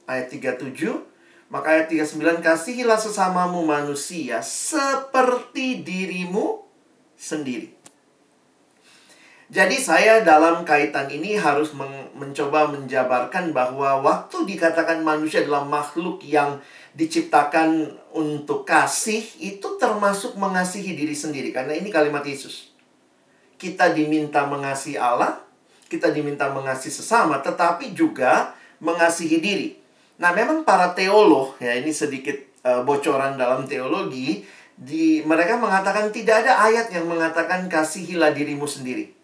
ayat 0.08 0.32
37 0.32 1.14
maka 1.52 1.78
ayat 1.78 1.88
39 1.92 2.42
kasihilah 2.42 2.98
sesamamu 2.98 3.62
manusia 3.68 4.42
seperti 4.42 5.86
dirimu 5.86 6.66
sendiri. 7.14 7.70
Jadi 9.46 9.78
saya 9.78 10.26
dalam 10.26 10.66
kaitan 10.66 11.06
ini 11.06 11.38
harus 11.38 11.70
men 11.78 12.10
mencoba 12.18 12.66
menjabarkan 12.74 13.54
bahwa 13.54 14.02
waktu 14.02 14.48
dikatakan 14.50 15.06
manusia 15.06 15.46
adalah 15.46 15.62
makhluk 15.62 16.24
yang 16.26 16.58
diciptakan 16.98 17.94
untuk 18.16 18.66
kasih 18.66 19.22
itu 19.38 19.78
termasuk 19.78 20.34
mengasihi 20.40 20.98
diri 20.98 21.14
sendiri 21.14 21.54
karena 21.54 21.78
ini 21.78 21.94
kalimat 21.94 22.26
Yesus. 22.26 22.74
Kita 23.60 23.94
diminta 23.94 24.50
mengasihi 24.50 24.98
Allah, 24.98 25.38
kita 25.92 26.10
diminta 26.10 26.50
mengasihi 26.50 26.92
sesama, 26.92 27.40
tetapi 27.40 27.94
juga 27.94 28.58
mengasihi 28.82 29.38
diri. 29.40 29.70
Nah, 30.20 30.32
memang 30.36 30.64
para 30.68 30.92
teolog, 30.92 31.56
ya 31.60 31.76
ini 31.76 31.92
sedikit 31.92 32.36
uh, 32.64 32.84
bocoran 32.84 33.40
dalam 33.40 33.68
teologi, 33.68 34.44
di 34.76 35.24
mereka 35.24 35.56
mengatakan 35.56 36.12
tidak 36.12 36.44
ada 36.44 36.60
ayat 36.68 36.92
yang 36.92 37.08
mengatakan 37.08 37.72
kasihilah 37.72 38.36
dirimu 38.36 38.68
sendiri. 38.68 39.15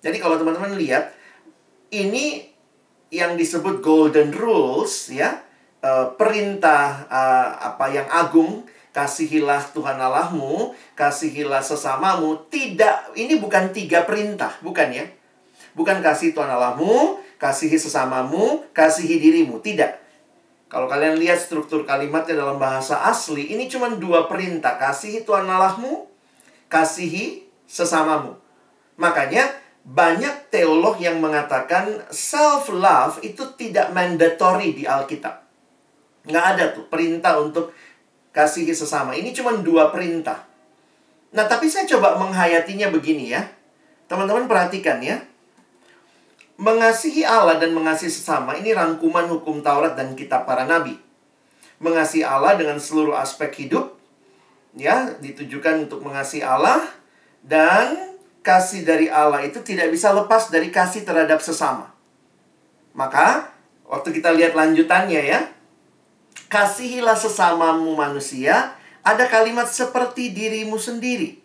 Jadi 0.00 0.16
kalau 0.16 0.40
teman-teman 0.40 0.76
lihat, 0.80 1.12
ini 1.92 2.48
yang 3.12 3.36
disebut 3.36 3.84
golden 3.84 4.32
rules, 4.32 5.12
ya, 5.12 5.44
uh, 5.84 6.16
perintah 6.16 7.04
uh, 7.10 7.48
apa 7.74 7.86
yang 7.92 8.08
agung, 8.08 8.64
kasihilah 8.90 9.70
Tuhan 9.76 10.00
Allahmu, 10.00 10.72
kasihilah 10.96 11.60
sesamamu. 11.60 12.48
Tidak, 12.48 13.14
ini 13.14 13.36
bukan 13.36 13.70
tiga 13.76 14.08
perintah, 14.08 14.56
bukan 14.64 14.88
ya? 14.90 15.06
Bukan 15.76 16.02
kasih 16.02 16.34
Tuhan 16.34 16.50
Allahmu, 16.50 17.22
kasihi 17.38 17.78
sesamamu, 17.78 18.66
kasihi 18.74 19.22
dirimu. 19.22 19.62
Tidak. 19.62 20.02
Kalau 20.70 20.86
kalian 20.86 21.18
lihat 21.18 21.38
struktur 21.42 21.82
kalimatnya 21.82 22.38
dalam 22.38 22.58
bahasa 22.58 23.02
asli, 23.06 23.50
ini 23.50 23.66
cuma 23.66 23.90
dua 23.90 24.30
perintah. 24.30 24.78
Kasihi 24.78 25.26
Tuhan 25.26 25.46
Allahmu, 25.46 26.06
kasihi 26.70 27.46
sesamamu. 27.66 28.38
Makanya 28.98 29.59
banyak 29.80 30.52
teolog 30.52 31.00
yang 31.00 31.18
mengatakan 31.18 32.04
self-love 32.12 33.24
itu 33.24 33.42
tidak 33.56 33.90
mandatory 33.96 34.76
di 34.76 34.84
Alkitab. 34.84 35.40
Nggak 36.28 36.44
ada 36.56 36.64
tuh 36.76 36.84
perintah 36.86 37.40
untuk 37.40 37.72
kasihi 38.30 38.76
sesama. 38.76 39.16
Ini 39.16 39.32
cuma 39.32 39.56
dua 39.56 39.88
perintah. 39.88 40.44
Nah, 41.30 41.46
tapi 41.46 41.70
saya 41.70 41.86
coba 41.86 42.18
menghayatinya 42.18 42.90
begini 42.90 43.32
ya. 43.32 43.46
Teman-teman 44.10 44.50
perhatikan 44.50 44.98
ya. 45.00 45.22
Mengasihi 46.60 47.24
Allah 47.24 47.56
dan 47.56 47.72
mengasihi 47.72 48.12
sesama 48.12 48.52
ini 48.58 48.76
rangkuman 48.76 49.24
hukum 49.32 49.64
Taurat 49.64 49.96
dan 49.96 50.12
kitab 50.12 50.44
para 50.44 50.68
nabi. 50.68 50.98
Mengasihi 51.80 52.26
Allah 52.26 52.60
dengan 52.60 52.76
seluruh 52.76 53.16
aspek 53.16 53.48
hidup 53.64 53.96
ya, 54.76 55.16
ditujukan 55.24 55.88
untuk 55.88 56.04
mengasihi 56.04 56.44
Allah 56.44 56.84
dan 57.40 58.09
kasih 58.40 58.84
dari 58.84 59.06
Allah 59.12 59.44
itu 59.44 59.60
tidak 59.60 59.92
bisa 59.92 60.10
lepas 60.12 60.48
dari 60.48 60.72
kasih 60.72 61.04
terhadap 61.04 61.40
sesama. 61.44 61.92
Maka 62.96 63.52
waktu 63.86 64.16
kita 64.16 64.32
lihat 64.32 64.56
lanjutannya 64.56 65.22
ya, 65.22 65.40
kasihilah 66.48 67.16
sesamamu 67.16 67.94
manusia, 67.94 68.74
ada 69.04 69.28
kalimat 69.28 69.68
seperti 69.68 70.32
dirimu 70.32 70.80
sendiri. 70.80 71.40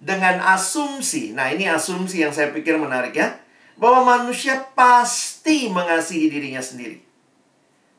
dengan 0.00 0.40
asumsi. 0.56 1.36
Nah, 1.36 1.52
ini 1.52 1.68
asumsi 1.68 2.24
yang 2.24 2.32
saya 2.32 2.50
pikir 2.50 2.80
menarik 2.80 3.12
ya. 3.12 3.36
Bahwa 3.76 4.16
manusia 4.16 4.56
pasti 4.72 5.68
mengasihi 5.68 6.32
dirinya 6.32 6.60
sendiri. 6.64 7.04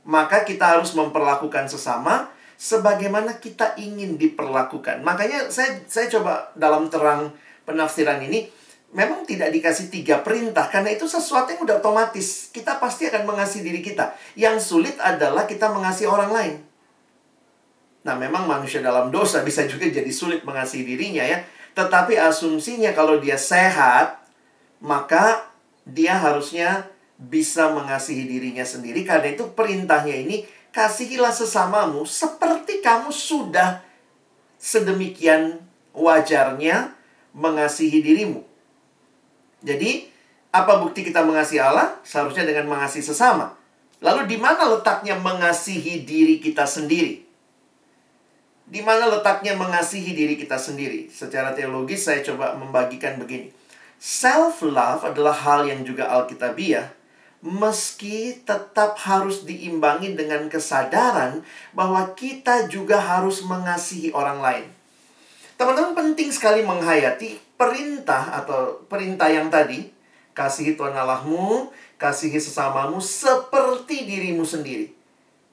Maka 0.05 0.41
kita 0.41 0.77
harus 0.77 0.97
memperlakukan 0.97 1.69
sesama 1.69 2.29
sebagaimana 2.61 3.41
kita 3.41 3.73
ingin 3.81 4.21
diperlakukan. 4.21 5.01
Makanya 5.01 5.49
saya 5.49 5.81
saya 5.89 6.05
coba 6.13 6.53
dalam 6.53 6.93
terang 6.93 7.33
penafsiran 7.65 8.21
ini 8.21 8.45
memang 8.93 9.25
tidak 9.25 9.49
dikasih 9.49 9.89
tiga 9.89 10.21
perintah 10.21 10.69
karena 10.69 10.93
itu 10.93 11.09
sesuatu 11.09 11.49
yang 11.49 11.65
udah 11.65 11.81
otomatis. 11.81 12.53
Kita 12.53 12.77
pasti 12.77 13.09
akan 13.09 13.25
mengasihi 13.25 13.65
diri 13.65 13.81
kita. 13.81 14.13
Yang 14.37 14.69
sulit 14.69 14.95
adalah 15.01 15.49
kita 15.49 15.73
mengasihi 15.73 16.05
orang 16.05 16.29
lain. 16.29 16.55
Nah, 18.05 18.17
memang 18.17 18.45
manusia 18.45 18.77
dalam 18.77 19.09
dosa 19.09 19.41
bisa 19.47 19.65
juga 19.65 19.89
jadi 19.89 20.11
sulit 20.13 20.45
mengasihi 20.45 20.85
dirinya 20.85 21.25
ya. 21.25 21.41
Tetapi 21.73 22.13
asumsinya 22.19 22.93
kalau 22.93 23.17
dia 23.17 23.41
sehat, 23.41 24.21
maka 24.83 25.49
dia 25.87 26.13
harusnya 26.13 26.85
bisa 27.17 27.73
mengasihi 27.73 28.27
dirinya 28.27 28.67
sendiri. 28.67 29.01
Karena 29.07 29.33
itu 29.33 29.49
perintahnya 29.55 30.13
ini, 30.13 30.43
kasihilah 30.71 31.31
sesamamu 31.31 32.03
seperti 32.07 32.83
kamu 32.83 33.11
sudah 33.11 33.83
sedemikian 34.59 35.59
wajarnya 35.95 36.95
mengasihi 37.35 38.03
dirimu. 38.03 38.43
Jadi, 39.61 40.09
apa 40.51 40.81
bukti 40.81 41.05
kita 41.05 41.21
mengasihi 41.23 41.61
Allah? 41.61 42.01
Seharusnya 42.01 42.43
dengan 42.43 42.67
mengasihi 42.71 43.05
sesama. 43.05 43.55
Lalu 44.01 44.35
di 44.35 44.37
mana 44.41 44.65
letaknya 44.65 45.13
mengasihi 45.15 46.01
diri 46.03 46.41
kita 46.41 46.65
sendiri? 46.65 47.31
di 48.71 48.79
mana 48.79 49.11
letaknya 49.11 49.51
mengasihi 49.59 50.15
diri 50.15 50.39
kita 50.39 50.55
sendiri. 50.55 51.11
Secara 51.11 51.51
teologis 51.51 52.07
saya 52.07 52.23
coba 52.23 52.55
membagikan 52.55 53.19
begini. 53.19 53.51
Self 53.99 54.63
love 54.63 55.03
adalah 55.03 55.35
hal 55.35 55.67
yang 55.67 55.83
juga 55.83 56.07
alkitabiah 56.07 56.87
meski 57.41 58.37
tetap 58.45 59.01
harus 59.01 59.41
diimbangi 59.43 60.13
dengan 60.13 60.45
kesadaran 60.45 61.41
bahwa 61.73 62.13
kita 62.13 62.69
juga 62.69 63.01
harus 63.01 63.41
mengasihi 63.41 64.13
orang 64.13 64.39
lain. 64.39 64.65
Teman-teman 65.57 65.93
penting 65.93 66.29
sekali 66.33 66.61
menghayati 66.65 67.37
perintah 67.57 68.41
atau 68.41 68.81
perintah 68.89 69.29
yang 69.29 69.49
tadi, 69.49 69.89
kasihi 70.33 70.73
Tuhan 70.73 70.93
Allahmu, 70.93 71.69
kasihi 72.01 72.37
sesamamu 72.41 72.97
seperti 72.97 74.09
dirimu 74.09 74.41
sendiri. 74.41 74.89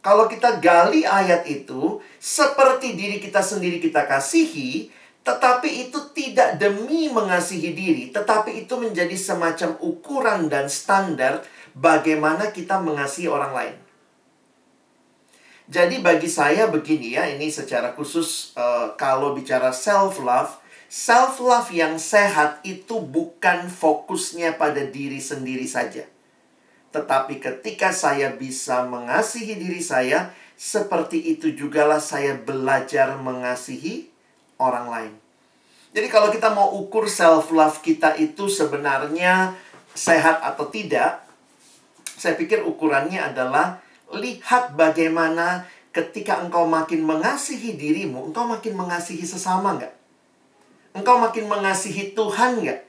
Kalau 0.00 0.24
kita 0.24 0.56
gali 0.64 1.04
ayat 1.04 1.44
itu, 1.44 2.00
seperti 2.16 2.96
diri 2.96 3.20
kita 3.20 3.44
sendiri 3.44 3.82
kita 3.82 4.08
kasihi, 4.08 4.88
tetapi 5.28 5.92
itu 5.92 6.00
tidak 6.16 6.56
demi 6.56 7.12
mengasihi 7.12 7.76
diri, 7.76 8.08
tetapi 8.08 8.64
itu 8.64 8.80
menjadi 8.80 9.12
semacam 9.12 9.76
ukuran 9.84 10.48
dan 10.48 10.72
standar 10.72 11.44
bagaimana 11.76 12.48
kita 12.48 12.80
mengasihi 12.80 13.28
orang 13.28 13.52
lain. 13.52 13.76
Jadi 15.68 16.00
bagi 16.00 16.32
saya 16.32 16.72
begini 16.72 17.20
ya, 17.20 17.28
ini 17.28 17.52
secara 17.52 17.92
khusus 17.92 18.56
uh, 18.56 18.96
kalau 18.96 19.36
bicara 19.36 19.68
self 19.68 20.16
love, 20.16 20.56
self 20.88 21.44
love 21.44 21.68
yang 21.76 22.00
sehat 22.00 22.64
itu 22.64 22.96
bukan 23.04 23.68
fokusnya 23.68 24.56
pada 24.56 24.80
diri 24.88 25.20
sendiri 25.20 25.68
saja 25.68 26.08
tetapi 26.88 27.36
ketika 27.36 27.92
saya 27.92 28.32
bisa 28.32 28.88
mengasihi 28.88 29.60
diri 29.60 29.84
saya, 29.84 30.32
seperti 30.56 31.20
itu 31.36 31.52
jugalah 31.52 32.00
saya 32.00 32.34
belajar 32.34 33.20
mengasihi 33.20 34.08
orang 34.58 34.86
lain. 34.90 35.14
Jadi 35.94 36.06
kalau 36.12 36.28
kita 36.28 36.52
mau 36.52 36.76
ukur 36.76 37.08
self 37.08 37.48
love 37.50 37.80
kita 37.80 38.14
itu 38.20 38.46
sebenarnya 38.46 39.56
sehat 39.96 40.44
atau 40.44 40.68
tidak, 40.68 41.24
saya 42.04 42.36
pikir 42.36 42.62
ukurannya 42.66 43.18
adalah 43.18 43.80
lihat 44.12 44.76
bagaimana 44.76 45.66
ketika 45.94 46.38
engkau 46.44 46.68
makin 46.68 47.02
mengasihi 47.02 47.74
dirimu, 47.74 48.30
engkau 48.30 48.44
makin 48.46 48.76
mengasihi 48.76 49.24
sesama 49.24 49.74
nggak? 49.80 49.94
Engkau 50.94 51.18
makin 51.18 51.50
mengasihi 51.50 52.12
Tuhan 52.12 52.62
nggak? 52.62 52.80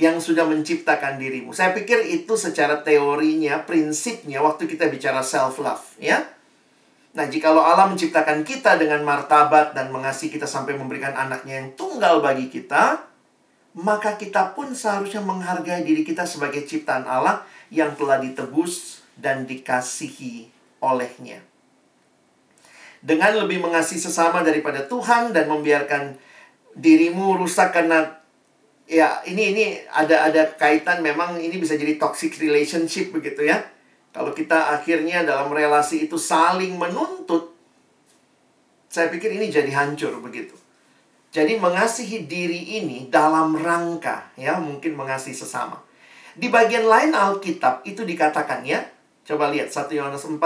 Yang 0.00 0.32
sudah 0.32 0.48
menciptakan 0.48 1.20
dirimu. 1.20 1.52
Saya 1.52 1.76
pikir 1.76 2.08
itu 2.08 2.38
secara 2.38 2.80
teorinya, 2.80 3.60
prinsipnya 3.68 4.40
waktu 4.40 4.64
kita 4.64 4.88
bicara 4.88 5.20
self-love, 5.20 6.00
ya. 6.00 6.24
Nah, 7.10 7.26
jikalau 7.26 7.58
Allah 7.58 7.90
menciptakan 7.90 8.46
kita 8.46 8.78
dengan 8.78 9.02
martabat 9.02 9.74
dan 9.74 9.90
mengasihi 9.90 10.30
kita 10.30 10.46
sampai 10.46 10.78
memberikan 10.78 11.10
anaknya 11.10 11.58
yang 11.58 11.74
tunggal 11.74 12.22
bagi 12.22 12.46
kita, 12.46 13.02
maka 13.74 14.14
kita 14.14 14.54
pun 14.54 14.70
seharusnya 14.70 15.18
menghargai 15.18 15.82
diri 15.82 16.06
kita 16.06 16.22
sebagai 16.22 16.62
ciptaan 16.62 17.06
Allah 17.06 17.42
yang 17.70 17.98
telah 17.98 18.22
ditebus 18.22 19.02
dan 19.18 19.42
dikasihi 19.42 20.50
olehnya. 20.78 21.42
Dengan 23.02 23.42
lebih 23.42 23.58
mengasihi 23.58 23.98
sesama 23.98 24.46
daripada 24.46 24.86
Tuhan 24.86 25.34
dan 25.34 25.50
membiarkan 25.50 26.14
dirimu 26.78 27.42
rusak 27.42 27.74
karena 27.74 28.20
ya 28.86 29.18
ini 29.26 29.54
ini 29.54 29.64
ada 29.90 30.30
ada 30.30 30.42
kaitan 30.54 31.02
memang 31.02 31.38
ini 31.38 31.58
bisa 31.58 31.74
jadi 31.74 31.98
toxic 31.98 32.38
relationship 32.38 33.10
begitu 33.14 33.46
ya 33.46 33.62
kalau 34.10 34.34
kita 34.34 34.74
akhirnya 34.74 35.22
dalam 35.22 35.54
relasi 35.54 36.10
itu 36.10 36.18
saling 36.18 36.74
menuntut, 36.74 37.54
saya 38.90 39.06
pikir 39.06 39.30
ini 39.38 39.46
jadi 39.54 39.70
hancur 39.70 40.18
begitu. 40.18 40.58
Jadi 41.30 41.62
mengasihi 41.62 42.26
diri 42.26 42.82
ini 42.82 43.06
dalam 43.06 43.54
rangka 43.54 44.34
ya, 44.34 44.58
mungkin 44.58 44.98
mengasihi 44.98 45.30
sesama. 45.30 45.78
Di 46.34 46.50
bagian 46.50 46.90
lain 46.90 47.14
Alkitab 47.14 47.86
itu 47.86 48.02
dikatakan 48.02 48.66
ya. 48.66 48.82
Coba 49.22 49.46
lihat 49.54 49.70
1 49.70 49.94
Yohanes 49.94 50.26
4 50.26 50.42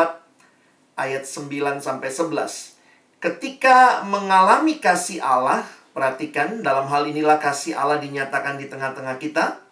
ayat 1.00 1.24
9 1.24 1.80
sampai 1.80 2.08
11. 2.12 2.76
Ketika 3.16 4.04
mengalami 4.04 4.76
kasih 4.76 5.24
Allah, 5.24 5.64
perhatikan 5.96 6.60
dalam 6.60 6.84
hal 6.92 7.08
inilah 7.08 7.40
kasih 7.40 7.72
Allah 7.72 7.96
dinyatakan 7.96 8.60
di 8.60 8.68
tengah-tengah 8.68 9.16
kita 9.16 9.63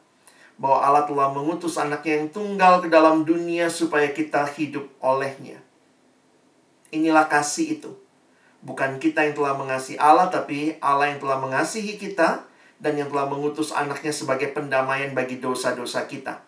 bahwa 0.61 0.79
Allah 0.85 1.05
telah 1.09 1.29
mengutus 1.33 1.81
anaknya 1.81 2.23
yang 2.23 2.29
tunggal 2.31 2.85
ke 2.85 2.89
dalam 2.93 3.25
dunia 3.25 3.73
supaya 3.73 4.13
kita 4.13 4.45
hidup 4.53 4.87
olehnya. 5.01 5.59
Inilah 6.93 7.27
kasih 7.27 7.81
itu. 7.81 7.91
Bukan 8.63 9.03
kita 9.03 9.27
yang 9.27 9.35
telah 9.35 9.59
mengasihi 9.59 9.99
Allah, 9.99 10.31
tapi 10.31 10.79
Allah 10.79 11.11
yang 11.11 11.19
telah 11.19 11.41
mengasihi 11.41 11.99
kita 11.99 12.47
dan 12.79 12.99
yang 12.99 13.11
telah 13.11 13.27
mengutus 13.27 13.75
anaknya 13.75 14.15
sebagai 14.15 14.55
pendamaian 14.55 15.11
bagi 15.15 15.43
dosa-dosa 15.43 16.07
kita. 16.07 16.43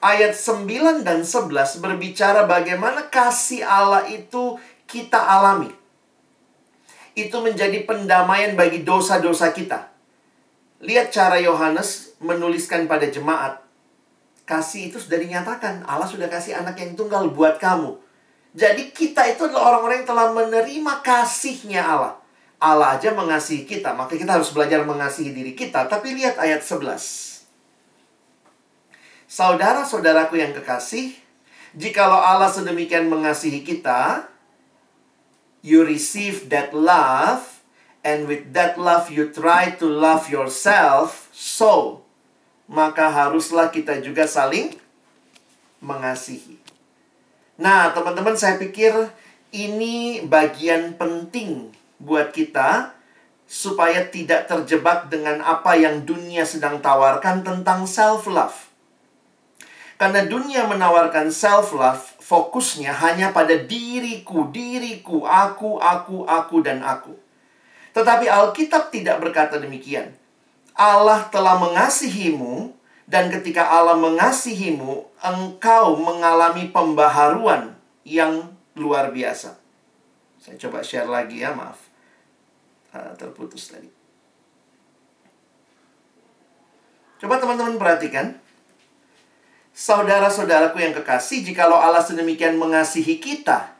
Ayat 0.00 0.32
9 0.32 1.04
dan 1.04 1.20
11 1.20 1.52
berbicara 1.84 2.48
bagaimana 2.48 3.12
kasih 3.12 3.60
Allah 3.60 4.08
itu 4.08 4.56
kita 4.88 5.20
alami. 5.20 5.68
Itu 7.12 7.44
menjadi 7.44 7.84
pendamaian 7.84 8.56
bagi 8.56 8.80
dosa-dosa 8.80 9.52
kita. 9.52 9.92
Lihat 10.80 11.12
cara 11.12 11.36
Yohanes 11.36 12.09
menuliskan 12.20 12.84
pada 12.84 13.08
jemaat. 13.08 13.64
Kasih 14.44 14.92
itu 14.92 15.00
sudah 15.00 15.16
dinyatakan. 15.16 15.82
Allah 15.88 16.06
sudah 16.06 16.28
kasih 16.28 16.60
anak 16.60 16.76
yang 16.78 16.92
tunggal 16.94 17.32
buat 17.32 17.56
kamu. 17.56 17.96
Jadi 18.52 18.92
kita 18.92 19.24
itu 19.30 19.46
adalah 19.46 19.74
orang-orang 19.74 20.02
yang 20.02 20.08
telah 20.10 20.26
menerima 20.34 20.94
kasihnya 21.00 21.82
Allah. 21.82 22.14
Allah 22.60 23.00
aja 23.00 23.16
mengasihi 23.16 23.64
kita. 23.64 23.96
Maka 23.96 24.20
kita 24.20 24.36
harus 24.36 24.52
belajar 24.52 24.84
mengasihi 24.84 25.32
diri 25.32 25.56
kita. 25.56 25.88
Tapi 25.88 26.12
lihat 26.12 26.36
ayat 26.36 26.60
11. 26.60 27.40
Saudara-saudaraku 29.30 30.42
yang 30.42 30.50
kekasih, 30.50 31.14
jikalau 31.78 32.18
Allah 32.18 32.50
sedemikian 32.50 33.06
mengasihi 33.06 33.62
kita, 33.62 34.26
you 35.62 35.86
receive 35.86 36.50
that 36.50 36.74
love 36.74 37.62
and 38.02 38.26
with 38.26 38.50
that 38.56 38.80
love 38.80 39.12
you 39.12 39.28
try 39.30 39.70
to 39.76 39.86
love 39.86 40.26
yourself, 40.32 41.28
so 41.30 41.99
maka 42.70 43.10
haruslah 43.10 43.74
kita 43.74 43.98
juga 43.98 44.30
saling 44.30 44.78
mengasihi. 45.82 46.54
Nah, 47.58 47.90
teman-teman, 47.90 48.38
saya 48.38 48.54
pikir 48.62 48.94
ini 49.50 50.22
bagian 50.22 50.94
penting 50.94 51.74
buat 51.98 52.30
kita 52.30 52.94
supaya 53.50 54.06
tidak 54.06 54.46
terjebak 54.46 55.10
dengan 55.10 55.42
apa 55.42 55.74
yang 55.74 56.06
dunia 56.06 56.46
sedang 56.46 56.78
tawarkan 56.78 57.42
tentang 57.42 57.90
self-love. 57.90 58.70
Karena 59.98 60.24
dunia 60.24 60.64
menawarkan 60.70 61.28
self-love, 61.34 62.22
fokusnya 62.22 62.94
hanya 62.94 63.34
pada 63.34 63.58
diriku, 63.58 64.48
diriku, 64.48 65.26
aku, 65.26 65.82
aku, 65.82 66.24
aku, 66.24 66.56
dan 66.62 66.80
aku. 66.86 67.18
Tetapi 67.90 68.30
Alkitab 68.30 68.94
tidak 68.94 69.18
berkata 69.18 69.58
demikian. 69.58 70.19
Allah 70.74 71.26
telah 71.32 71.58
mengasihimu 71.58 72.74
dan 73.10 73.26
ketika 73.26 73.66
Allah 73.66 73.98
mengasihimu, 73.98 75.02
engkau 75.18 75.98
mengalami 75.98 76.70
pembaharuan 76.70 77.74
yang 78.06 78.54
luar 78.78 79.10
biasa. 79.10 79.58
Saya 80.38 80.54
coba 80.56 80.78
share 80.86 81.10
lagi 81.10 81.42
ya, 81.42 81.50
maaf. 81.50 81.90
Uh, 82.94 83.10
terputus 83.18 83.66
tadi. 83.66 83.90
Coba 87.18 87.42
teman-teman 87.42 87.76
perhatikan. 87.82 88.38
Saudara-saudaraku 89.74 90.78
yang 90.78 90.94
kekasih, 90.94 91.42
jikalau 91.42 91.78
Allah 91.78 92.06
sedemikian 92.06 92.56
mengasihi 92.62 93.18
kita. 93.18 93.74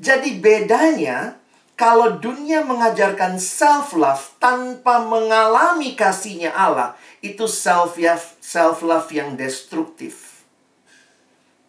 Jadi 0.00 0.40
bedanya 0.40 1.41
kalau 1.72 2.20
dunia 2.20 2.62
mengajarkan 2.62 3.40
self-love 3.40 4.36
tanpa 4.36 5.02
mengalami 5.02 5.96
kasihnya 5.96 6.52
Allah, 6.52 6.94
itu 7.24 7.48
self-love 7.48 8.38
self 8.38 8.84
-love 8.84 9.08
yang 9.10 9.34
destruktif. 9.34 10.44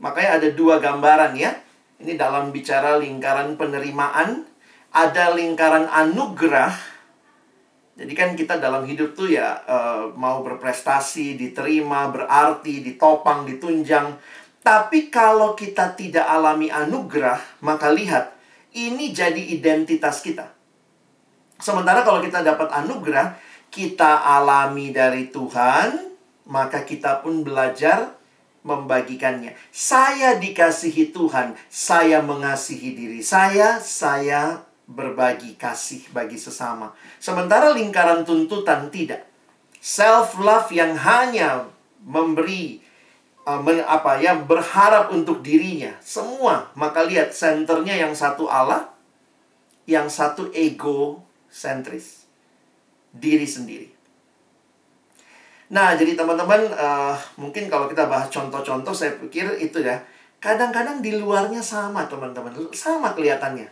Makanya 0.04 0.44
ada 0.44 0.50
dua 0.52 0.84
gambaran 0.84 1.34
ya. 1.40 1.56
Ini 2.04 2.20
dalam 2.20 2.52
bicara 2.52 3.00
lingkaran 3.00 3.56
penerimaan, 3.56 4.44
ada 4.92 5.32
lingkaran 5.32 5.88
anugerah. 5.88 6.76
Jadi 7.96 8.14
kan 8.18 8.36
kita 8.36 8.60
dalam 8.60 8.84
hidup 8.84 9.16
tuh 9.16 9.32
ya 9.32 9.64
uh, 9.64 10.12
mau 10.20 10.44
berprestasi, 10.44 11.40
diterima, 11.40 12.12
berarti, 12.12 12.84
ditopang, 12.84 13.48
ditunjang. 13.48 14.20
Tapi 14.60 15.08
kalau 15.08 15.56
kita 15.56 15.96
tidak 15.96 16.28
alami 16.28 16.68
anugerah, 16.68 17.64
maka 17.64 17.88
lihat 17.88 18.43
ini 18.74 19.14
jadi 19.14 19.40
identitas 19.40 20.22
kita. 20.26 20.50
Sementara 21.62 22.04
kalau 22.04 22.20
kita 22.20 22.44
dapat 22.44 22.70
anugerah, 22.74 23.38
kita 23.70 24.22
alami 24.22 24.92
dari 24.92 25.32
Tuhan, 25.32 26.14
maka 26.50 26.84
kita 26.84 27.24
pun 27.24 27.42
belajar 27.42 28.14
membagikannya. 28.66 29.56
Saya 29.70 30.36
dikasihi 30.40 31.16
Tuhan, 31.16 31.56
saya 31.72 32.20
mengasihi 32.20 32.96
diri 32.96 33.22
saya, 33.24 33.80
saya 33.80 34.64
berbagi 34.88 35.56
kasih 35.56 36.12
bagi 36.12 36.36
sesama. 36.36 36.92
Sementara 37.20 37.72
lingkaran 37.72 38.28
tuntutan 38.28 38.92
tidak. 38.92 39.28
Self 39.84 40.40
love 40.40 40.72
yang 40.72 40.96
hanya 40.96 41.68
memberi 42.04 42.80
men, 43.44 43.84
apa 43.84 44.24
ya 44.24 44.40
berharap 44.40 45.12
untuk 45.12 45.44
dirinya. 45.44 45.92
Semua. 46.00 46.72
Maka 46.80 47.04
lihat 47.04 47.36
senternya 47.36 47.96
yang 48.00 48.16
satu 48.16 48.48
Allah 48.48 48.92
yang 49.84 50.08
satu 50.08 50.48
ego 50.56 51.20
sentris 51.52 52.24
diri 53.12 53.44
sendiri. 53.44 53.92
Nah 55.76 55.92
jadi 56.00 56.16
teman-teman 56.16 56.72
uh, 56.72 57.20
mungkin 57.36 57.68
kalau 57.68 57.92
kita 57.92 58.08
bahas 58.08 58.32
contoh-contoh 58.32 58.96
saya 58.96 59.20
pikir 59.20 59.60
itu 59.60 59.84
ya. 59.84 60.00
Kadang-kadang 60.40 61.00
di 61.00 61.16
luarnya 61.16 61.64
sama 61.64 62.04
teman-teman. 62.08 62.52
Sama 62.76 63.16
kelihatannya. 63.16 63.68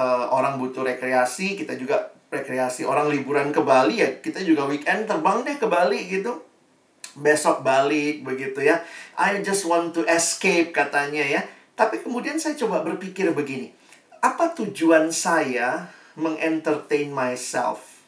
Uh, 0.00 0.32
orang 0.32 0.56
butuh 0.56 0.80
rekreasi 0.80 1.60
kita 1.60 1.76
juga 1.76 2.08
rekreasi. 2.32 2.88
Orang 2.88 3.12
liburan 3.12 3.52
ke 3.52 3.60
Bali 3.60 4.00
ya 4.00 4.08
kita 4.24 4.40
juga 4.40 4.64
weekend 4.64 5.04
terbang 5.04 5.44
deh 5.44 5.60
ke 5.60 5.68
Bali 5.68 6.08
gitu 6.08 6.49
besok 7.18 7.62
balik 7.66 8.22
begitu 8.22 8.62
ya. 8.62 8.82
I 9.18 9.42
just 9.42 9.66
want 9.66 9.96
to 9.98 10.06
escape 10.06 10.70
katanya 10.70 11.24
ya. 11.24 11.42
Tapi 11.74 12.04
kemudian 12.04 12.36
saya 12.36 12.54
coba 12.60 12.84
berpikir 12.84 13.32
begini. 13.32 13.72
Apa 14.20 14.52
tujuan 14.52 15.08
saya 15.08 15.88
mengentertain 16.18 17.08
myself? 17.08 18.04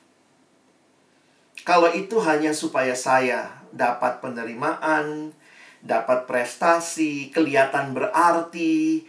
Kalau 1.62 1.88
itu 1.94 2.18
hanya 2.20 2.50
supaya 2.52 2.92
saya 2.92 3.62
dapat 3.70 4.18
penerimaan, 4.20 5.32
dapat 5.80 6.26
prestasi, 6.26 7.30
kelihatan 7.30 7.94
berarti, 7.94 9.06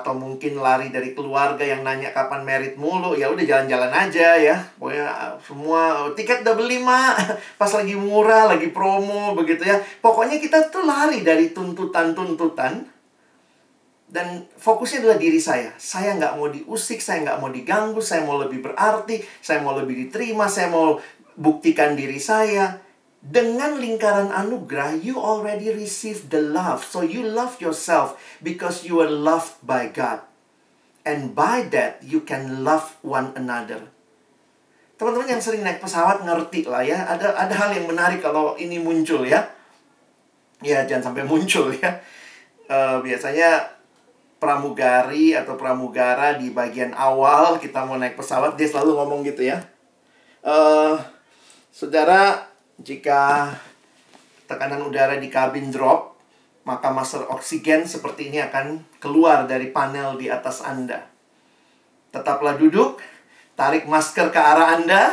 atau 0.00 0.14
mungkin 0.14 0.58
lari 0.58 0.90
dari 0.90 1.14
keluarga 1.14 1.62
yang 1.62 1.86
nanya 1.86 2.10
kapan 2.10 2.42
merit 2.42 2.74
mulu 2.74 3.14
ya 3.14 3.30
udah 3.30 3.44
jalan-jalan 3.46 3.90
aja 3.90 4.36
ya. 4.36 4.56
Pokoknya 4.78 5.06
uh, 5.08 5.34
semua 5.40 5.80
oh, 6.04 6.10
tiket 6.12 6.42
udah 6.46 6.54
beli 6.54 6.78
mah 6.82 7.16
pas 7.60 7.70
lagi 7.72 7.94
murah 7.96 8.50
lagi 8.50 8.70
promo 8.70 9.34
begitu 9.38 9.64
ya. 9.64 9.80
Pokoknya 10.02 10.36
kita 10.42 10.68
tuh 10.68 10.84
lari 10.84 11.24
dari 11.24 11.50
tuntutan-tuntutan 11.54 12.86
dan 14.10 14.26
fokusnya 14.60 15.02
adalah 15.02 15.18
diri 15.18 15.40
saya. 15.40 15.74
Saya 15.80 16.14
nggak 16.20 16.38
mau 16.38 16.52
diusik 16.52 17.02
saya 17.02 17.24
nggak 17.24 17.38
mau 17.40 17.50
diganggu 17.50 17.98
saya 18.04 18.22
mau 18.22 18.38
lebih 18.38 18.60
berarti 18.60 19.24
saya 19.42 19.64
mau 19.64 19.74
lebih 19.74 20.06
diterima 20.06 20.46
saya 20.46 20.70
mau 20.70 21.00
buktikan 21.34 21.98
diri 21.98 22.22
saya 22.22 22.83
dengan 23.24 23.80
lingkaran 23.80 24.28
anugerah, 24.28 25.00
you 25.00 25.16
already 25.16 25.72
receive 25.72 26.28
the 26.28 26.44
love. 26.44 26.84
So 26.84 27.00
you 27.00 27.24
love 27.24 27.56
yourself 27.56 28.20
because 28.44 28.84
you 28.84 29.00
are 29.00 29.08
loved 29.08 29.64
by 29.64 29.88
God. 29.88 30.20
And 31.08 31.32
by 31.32 31.64
that, 31.72 32.04
you 32.04 32.20
can 32.24 32.64
love 32.64 33.00
one 33.00 33.32
another. 33.32 33.88
Teman-teman 35.00 35.36
yang 35.36 35.42
sering 35.42 35.64
naik 35.64 35.80
pesawat 35.80 36.20
ngerti 36.24 36.68
lah 36.68 36.84
ya. 36.84 37.00
Ada 37.04 37.32
ada 37.32 37.54
hal 37.56 37.70
yang 37.72 37.88
menarik 37.88 38.20
kalau 38.20 38.60
ini 38.60 38.76
muncul 38.76 39.24
ya. 39.24 39.48
Ya, 40.60 40.84
jangan 40.84 41.12
sampai 41.12 41.24
muncul 41.24 41.72
ya. 41.76 42.00
Uh, 42.68 43.00
biasanya 43.04 43.68
pramugari 44.40 45.32
atau 45.32 45.56
pramugara 45.56 46.36
di 46.36 46.52
bagian 46.52 46.92
awal 46.92 47.56
kita 47.56 47.84
mau 47.88 47.96
naik 47.96 48.16
pesawat, 48.16 48.56
dia 48.56 48.68
selalu 48.68 48.96
ngomong 48.96 49.20
gitu 49.24 49.44
ya. 49.48 49.64
Uh, 50.44 51.00
saudara, 51.72 52.53
jika 52.80 53.52
tekanan 54.50 54.82
udara 54.86 55.16
di 55.18 55.30
kabin 55.30 55.70
drop, 55.70 56.14
maka 56.64 56.88
masker 56.90 57.28
oksigen 57.28 57.84
seperti 57.84 58.32
ini 58.32 58.40
akan 58.40 58.82
keluar 58.98 59.44
dari 59.44 59.68
panel 59.68 60.16
di 60.16 60.32
atas 60.32 60.64
Anda. 60.64 61.06
Tetaplah 62.10 62.56
duduk, 62.56 62.98
tarik 63.54 63.84
masker 63.84 64.32
ke 64.32 64.40
arah 64.40 64.80
Anda, 64.80 65.12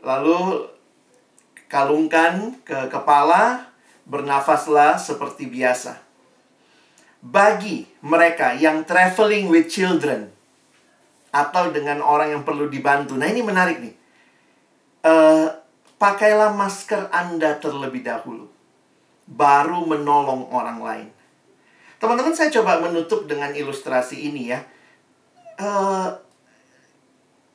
lalu 0.00 0.68
kalungkan 1.68 2.58
ke 2.64 2.88
kepala, 2.88 3.68
bernafaslah 4.08 4.96
seperti 4.96 5.48
biasa. 5.48 6.00
Bagi 7.24 7.88
mereka 8.04 8.52
yang 8.52 8.84
traveling 8.84 9.48
with 9.48 9.72
children 9.72 10.28
atau 11.32 11.72
dengan 11.72 12.04
orang 12.04 12.36
yang 12.36 12.42
perlu 12.44 12.68
dibantu. 12.68 13.16
Nah, 13.16 13.26
ini 13.26 13.40
menarik 13.40 13.80
nih. 13.80 13.94
Uh, 15.04 15.63
Pakailah 15.94 16.50
masker 16.50 17.06
Anda 17.14 17.54
terlebih 17.62 18.02
dahulu, 18.02 18.50
baru 19.30 19.86
menolong 19.86 20.50
orang 20.50 20.78
lain. 20.82 21.08
Teman-teman, 22.02 22.34
saya 22.34 22.50
coba 22.50 22.82
menutup 22.82 23.30
dengan 23.30 23.54
ilustrasi 23.54 24.26
ini 24.26 24.50
ya. 24.50 24.60
Uh, 25.54 26.10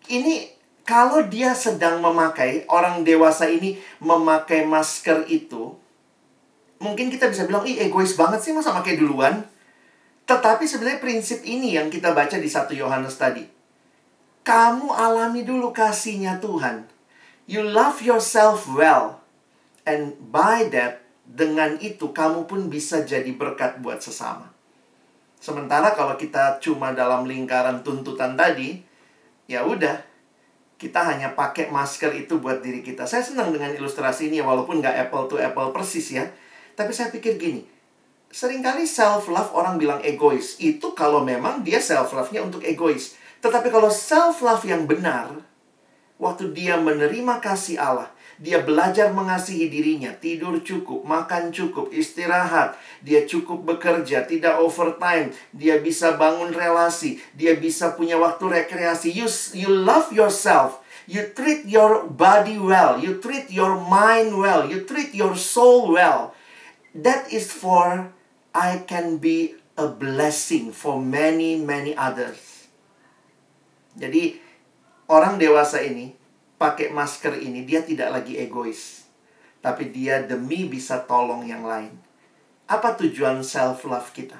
ini 0.08 0.48
kalau 0.88 1.28
dia 1.28 1.52
sedang 1.52 2.00
memakai, 2.00 2.64
orang 2.72 3.04
dewasa 3.04 3.52
ini 3.52 3.76
memakai 4.00 4.64
masker 4.64 5.28
itu, 5.28 5.76
mungkin 6.80 7.12
kita 7.12 7.28
bisa 7.28 7.44
bilang, 7.44 7.68
ih 7.68 7.78
egois 7.84 8.16
banget 8.16 8.40
sih 8.40 8.56
masa 8.56 8.72
pakai 8.72 8.96
duluan. 8.96 9.44
Tetapi 10.26 10.64
sebenarnya 10.64 11.04
prinsip 11.04 11.44
ini 11.44 11.76
yang 11.76 11.92
kita 11.92 12.16
baca 12.16 12.40
di 12.40 12.48
satu 12.48 12.72
Yohanes 12.72 13.20
tadi. 13.20 13.44
Kamu 14.48 14.96
alami 14.96 15.44
dulu 15.44 15.76
kasihnya 15.76 16.40
Tuhan 16.40 16.99
You 17.50 17.66
love 17.66 18.06
yourself 18.06 18.70
well. 18.70 19.26
And 19.82 20.14
by 20.30 20.70
that, 20.70 21.02
dengan 21.26 21.82
itu 21.82 22.14
kamu 22.14 22.46
pun 22.46 22.70
bisa 22.70 23.02
jadi 23.02 23.34
berkat 23.34 23.82
buat 23.82 24.06
sesama. 24.06 24.54
Sementara 25.42 25.98
kalau 25.98 26.14
kita 26.14 26.62
cuma 26.62 26.94
dalam 26.94 27.26
lingkaran 27.26 27.82
tuntutan 27.82 28.38
tadi, 28.38 28.86
ya 29.50 29.66
udah, 29.66 29.98
kita 30.78 31.02
hanya 31.10 31.34
pakai 31.34 31.74
masker 31.74 32.14
itu 32.22 32.38
buat 32.38 32.62
diri 32.62 32.86
kita. 32.86 33.10
Saya 33.10 33.26
senang 33.26 33.50
dengan 33.50 33.74
ilustrasi 33.74 34.30
ini, 34.30 34.46
walaupun 34.46 34.78
nggak 34.78 35.10
apple 35.10 35.26
to 35.26 35.42
apple 35.42 35.74
persis 35.74 36.06
ya. 36.14 36.30
Tapi 36.78 36.94
saya 36.94 37.10
pikir 37.10 37.42
gini, 37.42 37.66
sering 38.30 38.62
kali 38.62 38.86
self-love 38.86 39.58
orang 39.58 39.82
bilang 39.82 40.06
egois. 40.06 40.62
Itu 40.62 40.94
kalau 40.94 41.26
memang 41.26 41.66
dia 41.66 41.82
self-love-nya 41.82 42.46
untuk 42.46 42.62
egois. 42.62 43.18
Tetapi 43.42 43.74
kalau 43.74 43.90
self-love 43.90 44.70
yang 44.70 44.86
benar, 44.86 45.49
Waktu 46.20 46.52
dia 46.52 46.76
menerima 46.76 47.40
kasih 47.40 47.80
Allah, 47.80 48.12
dia 48.36 48.60
belajar 48.60 49.16
mengasihi 49.16 49.72
dirinya, 49.72 50.12
tidur 50.12 50.60
cukup, 50.60 51.08
makan 51.08 51.56
cukup, 51.56 51.96
istirahat, 51.96 52.76
dia 53.00 53.24
cukup 53.24 53.64
bekerja, 53.64 54.28
tidak 54.28 54.60
overtime, 54.60 55.32
dia 55.56 55.80
bisa 55.80 56.20
bangun 56.20 56.52
relasi, 56.52 57.24
dia 57.40 57.56
bisa 57.56 57.96
punya 57.96 58.20
waktu 58.20 58.52
rekreasi. 58.52 59.16
You, 59.16 59.32
you 59.56 59.72
love 59.72 60.12
yourself. 60.12 60.84
You 61.10 61.32
treat 61.34 61.66
your 61.66 62.06
body 62.06 62.62
well, 62.62 63.02
you 63.02 63.18
treat 63.18 63.50
your 63.50 63.80
mind 63.80 64.36
well, 64.38 64.70
you 64.70 64.86
treat 64.86 65.16
your 65.16 65.34
soul 65.34 65.90
well. 65.90 66.38
That 66.94 67.34
is 67.34 67.50
for 67.50 68.14
I 68.54 68.86
can 68.86 69.18
be 69.18 69.58
a 69.74 69.90
blessing 69.90 70.70
for 70.70 71.02
many 71.02 71.58
many 71.58 71.98
others. 71.98 72.70
Jadi 73.98 74.49
orang 75.10 75.42
dewasa 75.42 75.82
ini 75.82 76.14
pakai 76.62 76.94
masker 76.94 77.42
ini 77.42 77.66
dia 77.66 77.82
tidak 77.82 78.14
lagi 78.14 78.38
egois. 78.38 79.10
Tapi 79.60 79.92
dia 79.92 80.24
demi 80.24 80.70
bisa 80.72 81.04
tolong 81.04 81.44
yang 81.44 81.68
lain. 81.68 81.92
Apa 82.70 82.96
tujuan 82.96 83.44
self 83.44 83.84
love 83.84 84.08
kita? 84.16 84.40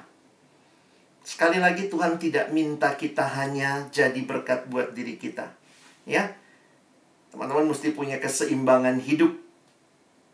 Sekali 1.20 1.60
lagi 1.60 1.92
Tuhan 1.92 2.16
tidak 2.16 2.48
minta 2.56 2.96
kita 2.96 3.28
hanya 3.36 3.84
jadi 3.92 4.16
berkat 4.24 4.72
buat 4.72 4.96
diri 4.96 5.20
kita. 5.20 5.52
Ya. 6.08 6.32
Teman-teman 7.28 7.68
mesti 7.68 7.92
punya 7.92 8.16
keseimbangan 8.16 8.96
hidup. 9.04 9.36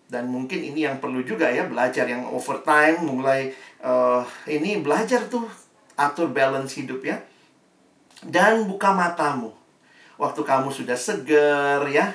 Dan 0.07 0.31
mungkin 0.31 0.62
ini 0.62 0.87
yang 0.87 1.03
perlu 1.03 1.27
juga 1.27 1.51
ya 1.51 1.66
belajar 1.66 2.07
yang 2.07 2.31
overtime 2.31 3.03
mulai 3.03 3.51
uh, 3.83 4.22
ini 4.46 4.79
belajar 4.79 5.27
tuh 5.27 5.51
atur 5.99 6.31
balance 6.31 6.79
hidup 6.79 7.03
ya. 7.03 7.18
Dan 8.22 8.70
buka 8.70 8.94
matamu 8.94 9.65
waktu 10.16 10.40
kamu 10.44 10.72
sudah 10.72 10.96
seger 10.96 11.81
ya, 11.88 12.12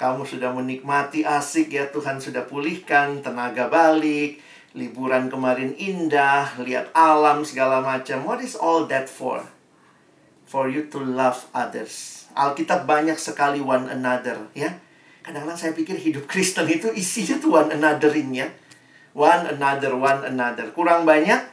kamu 0.00 0.24
sudah 0.24 0.54
menikmati 0.54 1.26
asik 1.26 1.74
ya, 1.74 1.90
Tuhan 1.90 2.22
sudah 2.22 2.48
pulihkan 2.48 3.20
tenaga 3.20 3.68
balik, 3.68 4.40
liburan 4.72 5.26
kemarin 5.28 5.74
indah, 5.74 6.56
lihat 6.62 6.94
alam 6.94 7.42
segala 7.42 7.82
macam. 7.82 8.22
What 8.24 8.40
is 8.40 8.54
all 8.54 8.86
that 8.88 9.10
for? 9.10 9.44
For 10.46 10.66
you 10.70 10.90
to 10.90 10.98
love 10.98 11.46
others. 11.54 12.26
Alkitab 12.34 12.86
banyak 12.86 13.18
sekali 13.18 13.58
one 13.58 13.90
another 13.90 14.50
ya. 14.54 14.70
Kadang-kadang 15.20 15.58
saya 15.58 15.72
pikir 15.74 15.98
hidup 15.98 16.24
Kristen 16.30 16.64
itu 16.70 16.88
isinya 16.94 17.36
tuh 17.42 17.60
one 17.60 17.70
anotherin 17.74 18.30
ya. 18.32 18.48
One 19.10 19.50
another, 19.50 19.98
one 19.98 20.22
another. 20.22 20.70
Kurang 20.70 21.02
banyak, 21.02 21.49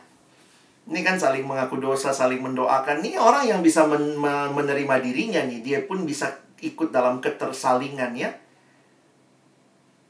ini 0.88 1.04
kan 1.04 1.20
saling 1.20 1.44
mengaku 1.44 1.84
dosa, 1.84 2.16
saling 2.16 2.40
mendoakan. 2.40 3.04
Ini 3.04 3.20
orang 3.20 3.44
yang 3.44 3.60
bisa 3.60 3.84
men 3.84 4.16
menerima 4.56 4.96
dirinya 5.04 5.44
nih. 5.44 5.60
Dia 5.60 5.80
pun 5.84 6.08
bisa 6.08 6.40
ikut 6.64 6.96
dalam 6.96 7.20
ketersalingan 7.20 8.16
ya. 8.16 8.32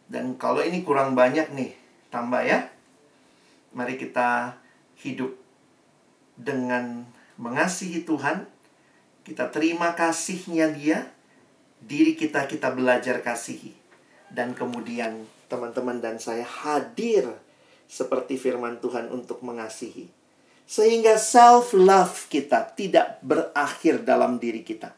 Dan 0.06 0.38
kalau 0.38 0.62
ini 0.62 0.86
kurang 0.86 1.18
banyak 1.18 1.50
nih, 1.58 1.74
tambah 2.14 2.46
ya. 2.46 2.70
Mari 3.74 3.98
kita 3.98 4.54
hidup 5.02 5.34
dengan 6.38 7.10
mengasihi 7.42 8.06
Tuhan. 8.06 8.46
Kita 9.26 9.50
terima 9.50 9.98
kasihnya 9.98 10.70
dia. 10.78 11.10
Diri 11.82 12.14
kita 12.14 12.46
kita 12.46 12.70
belajar 12.70 13.26
kasihi. 13.26 13.74
Dan 14.30 14.54
kemudian 14.54 15.26
teman-teman 15.50 15.98
dan 16.06 16.22
saya 16.22 16.46
hadir 16.46 17.34
seperti 17.90 18.38
firman 18.38 18.78
Tuhan 18.78 19.10
untuk 19.10 19.42
mengasihi 19.42 20.17
sehingga 20.68 21.16
self-love 21.16 22.28
kita 22.28 22.76
tidak 22.76 23.24
berakhir 23.24 24.04
dalam 24.04 24.36
diri 24.36 24.68
kita. 24.68 24.92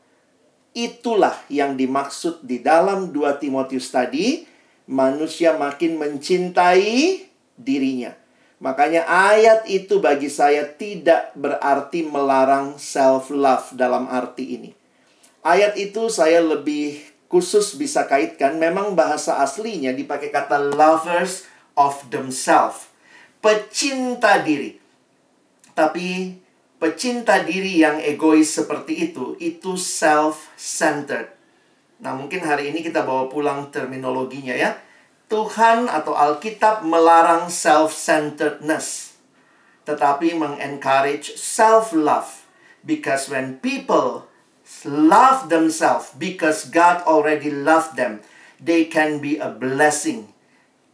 Itulah 0.74 1.38
yang 1.54 1.78
dimaksud 1.78 2.42
di 2.42 2.58
dalam 2.66 3.14
2 3.14 3.38
Timotius 3.38 3.94
tadi. 3.94 4.50
Manusia 4.90 5.54
makin 5.54 6.02
mencintai 6.02 7.22
dirinya. 7.54 8.18
Makanya 8.58 9.06
ayat 9.06 9.70
itu 9.70 10.02
bagi 10.02 10.34
saya 10.34 10.66
tidak 10.66 11.30
berarti 11.38 12.02
melarang 12.02 12.82
self-love 12.82 13.78
dalam 13.78 14.10
arti 14.10 14.58
ini. 14.58 14.74
Ayat 15.46 15.78
itu 15.78 16.10
saya 16.10 16.42
lebih 16.42 17.00
khusus 17.30 17.78
bisa 17.78 18.10
kaitkan. 18.10 18.58
Memang 18.58 18.98
bahasa 18.98 19.40
aslinya 19.46 19.94
dipakai 19.94 20.34
kata 20.34 20.74
lovers 20.74 21.46
of 21.78 22.02
themselves. 22.10 22.90
Pecinta 23.40 24.42
diri. 24.42 24.89
Tapi 25.74 26.38
pecinta 26.80 27.44
diri 27.44 27.82
yang 27.82 28.00
egois 28.00 28.50
seperti 28.50 29.12
itu, 29.12 29.36
itu 29.42 29.76
self-centered. 29.76 31.34
Nah, 32.00 32.16
mungkin 32.16 32.46
hari 32.46 32.72
ini 32.72 32.80
kita 32.80 33.04
bawa 33.04 33.28
pulang 33.28 33.68
terminologinya 33.70 34.56
ya. 34.56 34.80
Tuhan 35.30 35.86
atau 35.92 36.16
Alkitab 36.16 36.82
melarang 36.88 37.52
self-centeredness. 37.52 39.10
tetapi 39.90 40.38
mengencourage 40.38 41.34
self-love. 41.34 42.46
Because 42.86 43.26
when 43.26 43.58
people 43.60 44.30
love 44.86 45.50
themselves 45.50 46.14
because 46.14 46.70
God 46.70 47.02
already 47.10 47.50
loved 47.50 47.98
them, 47.98 48.22
they 48.62 48.86
can 48.86 49.18
be 49.18 49.42
a 49.42 49.50
blessing, 49.50 50.30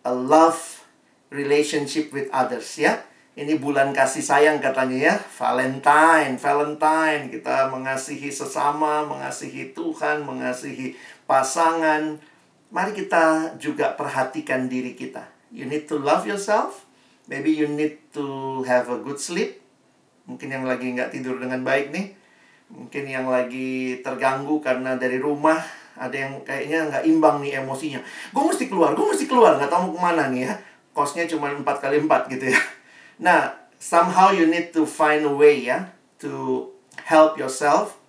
a 0.07 0.15
love 0.15 0.87
relationship 1.27 2.15
with 2.15 2.31
others 2.31 2.79
ya. 2.79 3.03
Ini 3.35 3.59
bulan 3.59 3.91
kasih 3.91 4.23
sayang 4.23 4.63
katanya 4.63 5.11
ya, 5.11 5.15
Valentine, 5.19 6.39
Valentine 6.39 7.27
kita 7.27 7.67
mengasihi 7.67 8.31
sesama, 8.31 9.03
mengasihi 9.03 9.75
Tuhan, 9.75 10.23
mengasihi 10.23 10.95
pasangan. 11.27 12.15
Mari 12.71 12.95
kita 12.95 13.59
juga 13.59 13.91
perhatikan 13.99 14.71
diri 14.71 14.95
kita. 14.95 15.27
You 15.51 15.67
need 15.67 15.83
to 15.91 15.99
love 15.99 16.23
yourself. 16.23 16.87
Maybe 17.27 17.51
you 17.51 17.67
need 17.67 17.99
to 18.15 18.63
have 18.63 18.87
a 18.87 19.03
good 19.03 19.19
sleep. 19.19 19.59
Mungkin 20.31 20.55
yang 20.55 20.63
lagi 20.63 20.95
nggak 20.95 21.11
tidur 21.11 21.35
dengan 21.35 21.59
baik 21.67 21.91
nih. 21.91 22.15
Mungkin 22.71 23.03
yang 23.03 23.27
lagi 23.27 23.99
terganggu 23.99 24.63
karena 24.63 24.95
dari 24.95 25.19
rumah 25.19 25.59
ada 25.99 26.15
yang 26.15 26.39
kayaknya 26.47 26.87
nggak 26.87 27.03
imbang 27.03 27.43
nih 27.43 27.59
emosinya. 27.59 27.99
Gue 28.31 28.47
mesti 28.47 28.71
keluar, 28.71 28.95
gue 28.95 29.03
mesti 29.03 29.27
keluar, 29.27 29.59
nggak 29.59 29.67
tahu 29.67 29.91
mau 29.91 29.93
ke 29.95 29.99
mana 29.99 30.23
nih 30.31 30.47
ya. 30.47 30.55
Kosnya 30.95 31.27
cuma 31.27 31.51
4 31.51 31.67
kali 31.67 31.99
4 31.99 32.31
gitu 32.31 32.55
ya. 32.55 32.59
Nah, 33.21 33.55
somehow 33.79 34.35
you 34.35 34.47
need 34.47 34.75
to 34.75 34.83
find 34.83 35.23
a 35.23 35.31
way 35.31 35.67
ya 35.67 35.87
to 36.19 36.67
help 37.05 37.39
yourself. 37.39 37.99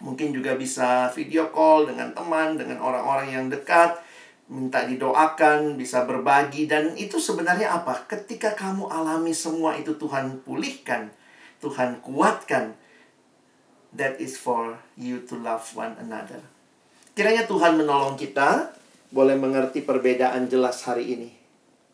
Mungkin 0.00 0.32
juga 0.32 0.56
bisa 0.56 1.12
video 1.12 1.52
call 1.52 1.92
dengan 1.92 2.16
teman, 2.16 2.56
dengan 2.56 2.80
orang-orang 2.80 3.28
yang 3.36 3.46
dekat, 3.52 4.00
minta 4.48 4.88
didoakan, 4.88 5.76
bisa 5.76 6.08
berbagi 6.08 6.64
dan 6.64 6.96
itu 6.96 7.20
sebenarnya 7.20 7.70
apa? 7.70 8.08
Ketika 8.08 8.56
kamu 8.56 8.88
alami 8.88 9.36
semua 9.36 9.76
itu 9.76 9.94
Tuhan 10.00 10.40
pulihkan, 10.40 11.12
Tuhan 11.60 12.00
kuatkan. 12.00 12.74
That 13.90 14.22
is 14.22 14.38
for 14.38 14.78
you 14.94 15.26
to 15.26 15.34
love 15.34 15.66
one 15.74 15.98
another. 15.98 16.40
Kiranya 17.18 17.44
Tuhan 17.50 17.74
menolong 17.74 18.14
kita 18.14 18.70
boleh 19.10 19.34
mengerti 19.34 19.82
perbedaan 19.82 20.46
jelas 20.46 20.86
hari 20.86 21.18
ini. 21.18 21.39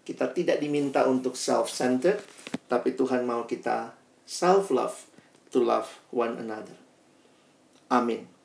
Kita 0.07 0.31
tidak 0.31 0.63
diminta 0.63 1.03
untuk 1.11 1.35
self-centered, 1.35 2.23
tapi 2.71 2.95
Tuhan 2.95 3.27
mau 3.27 3.43
kita 3.43 3.91
self-love 4.23 5.11
to 5.51 5.59
love 5.59 5.91
one 6.15 6.39
another. 6.39 6.79
Amin. 7.91 8.36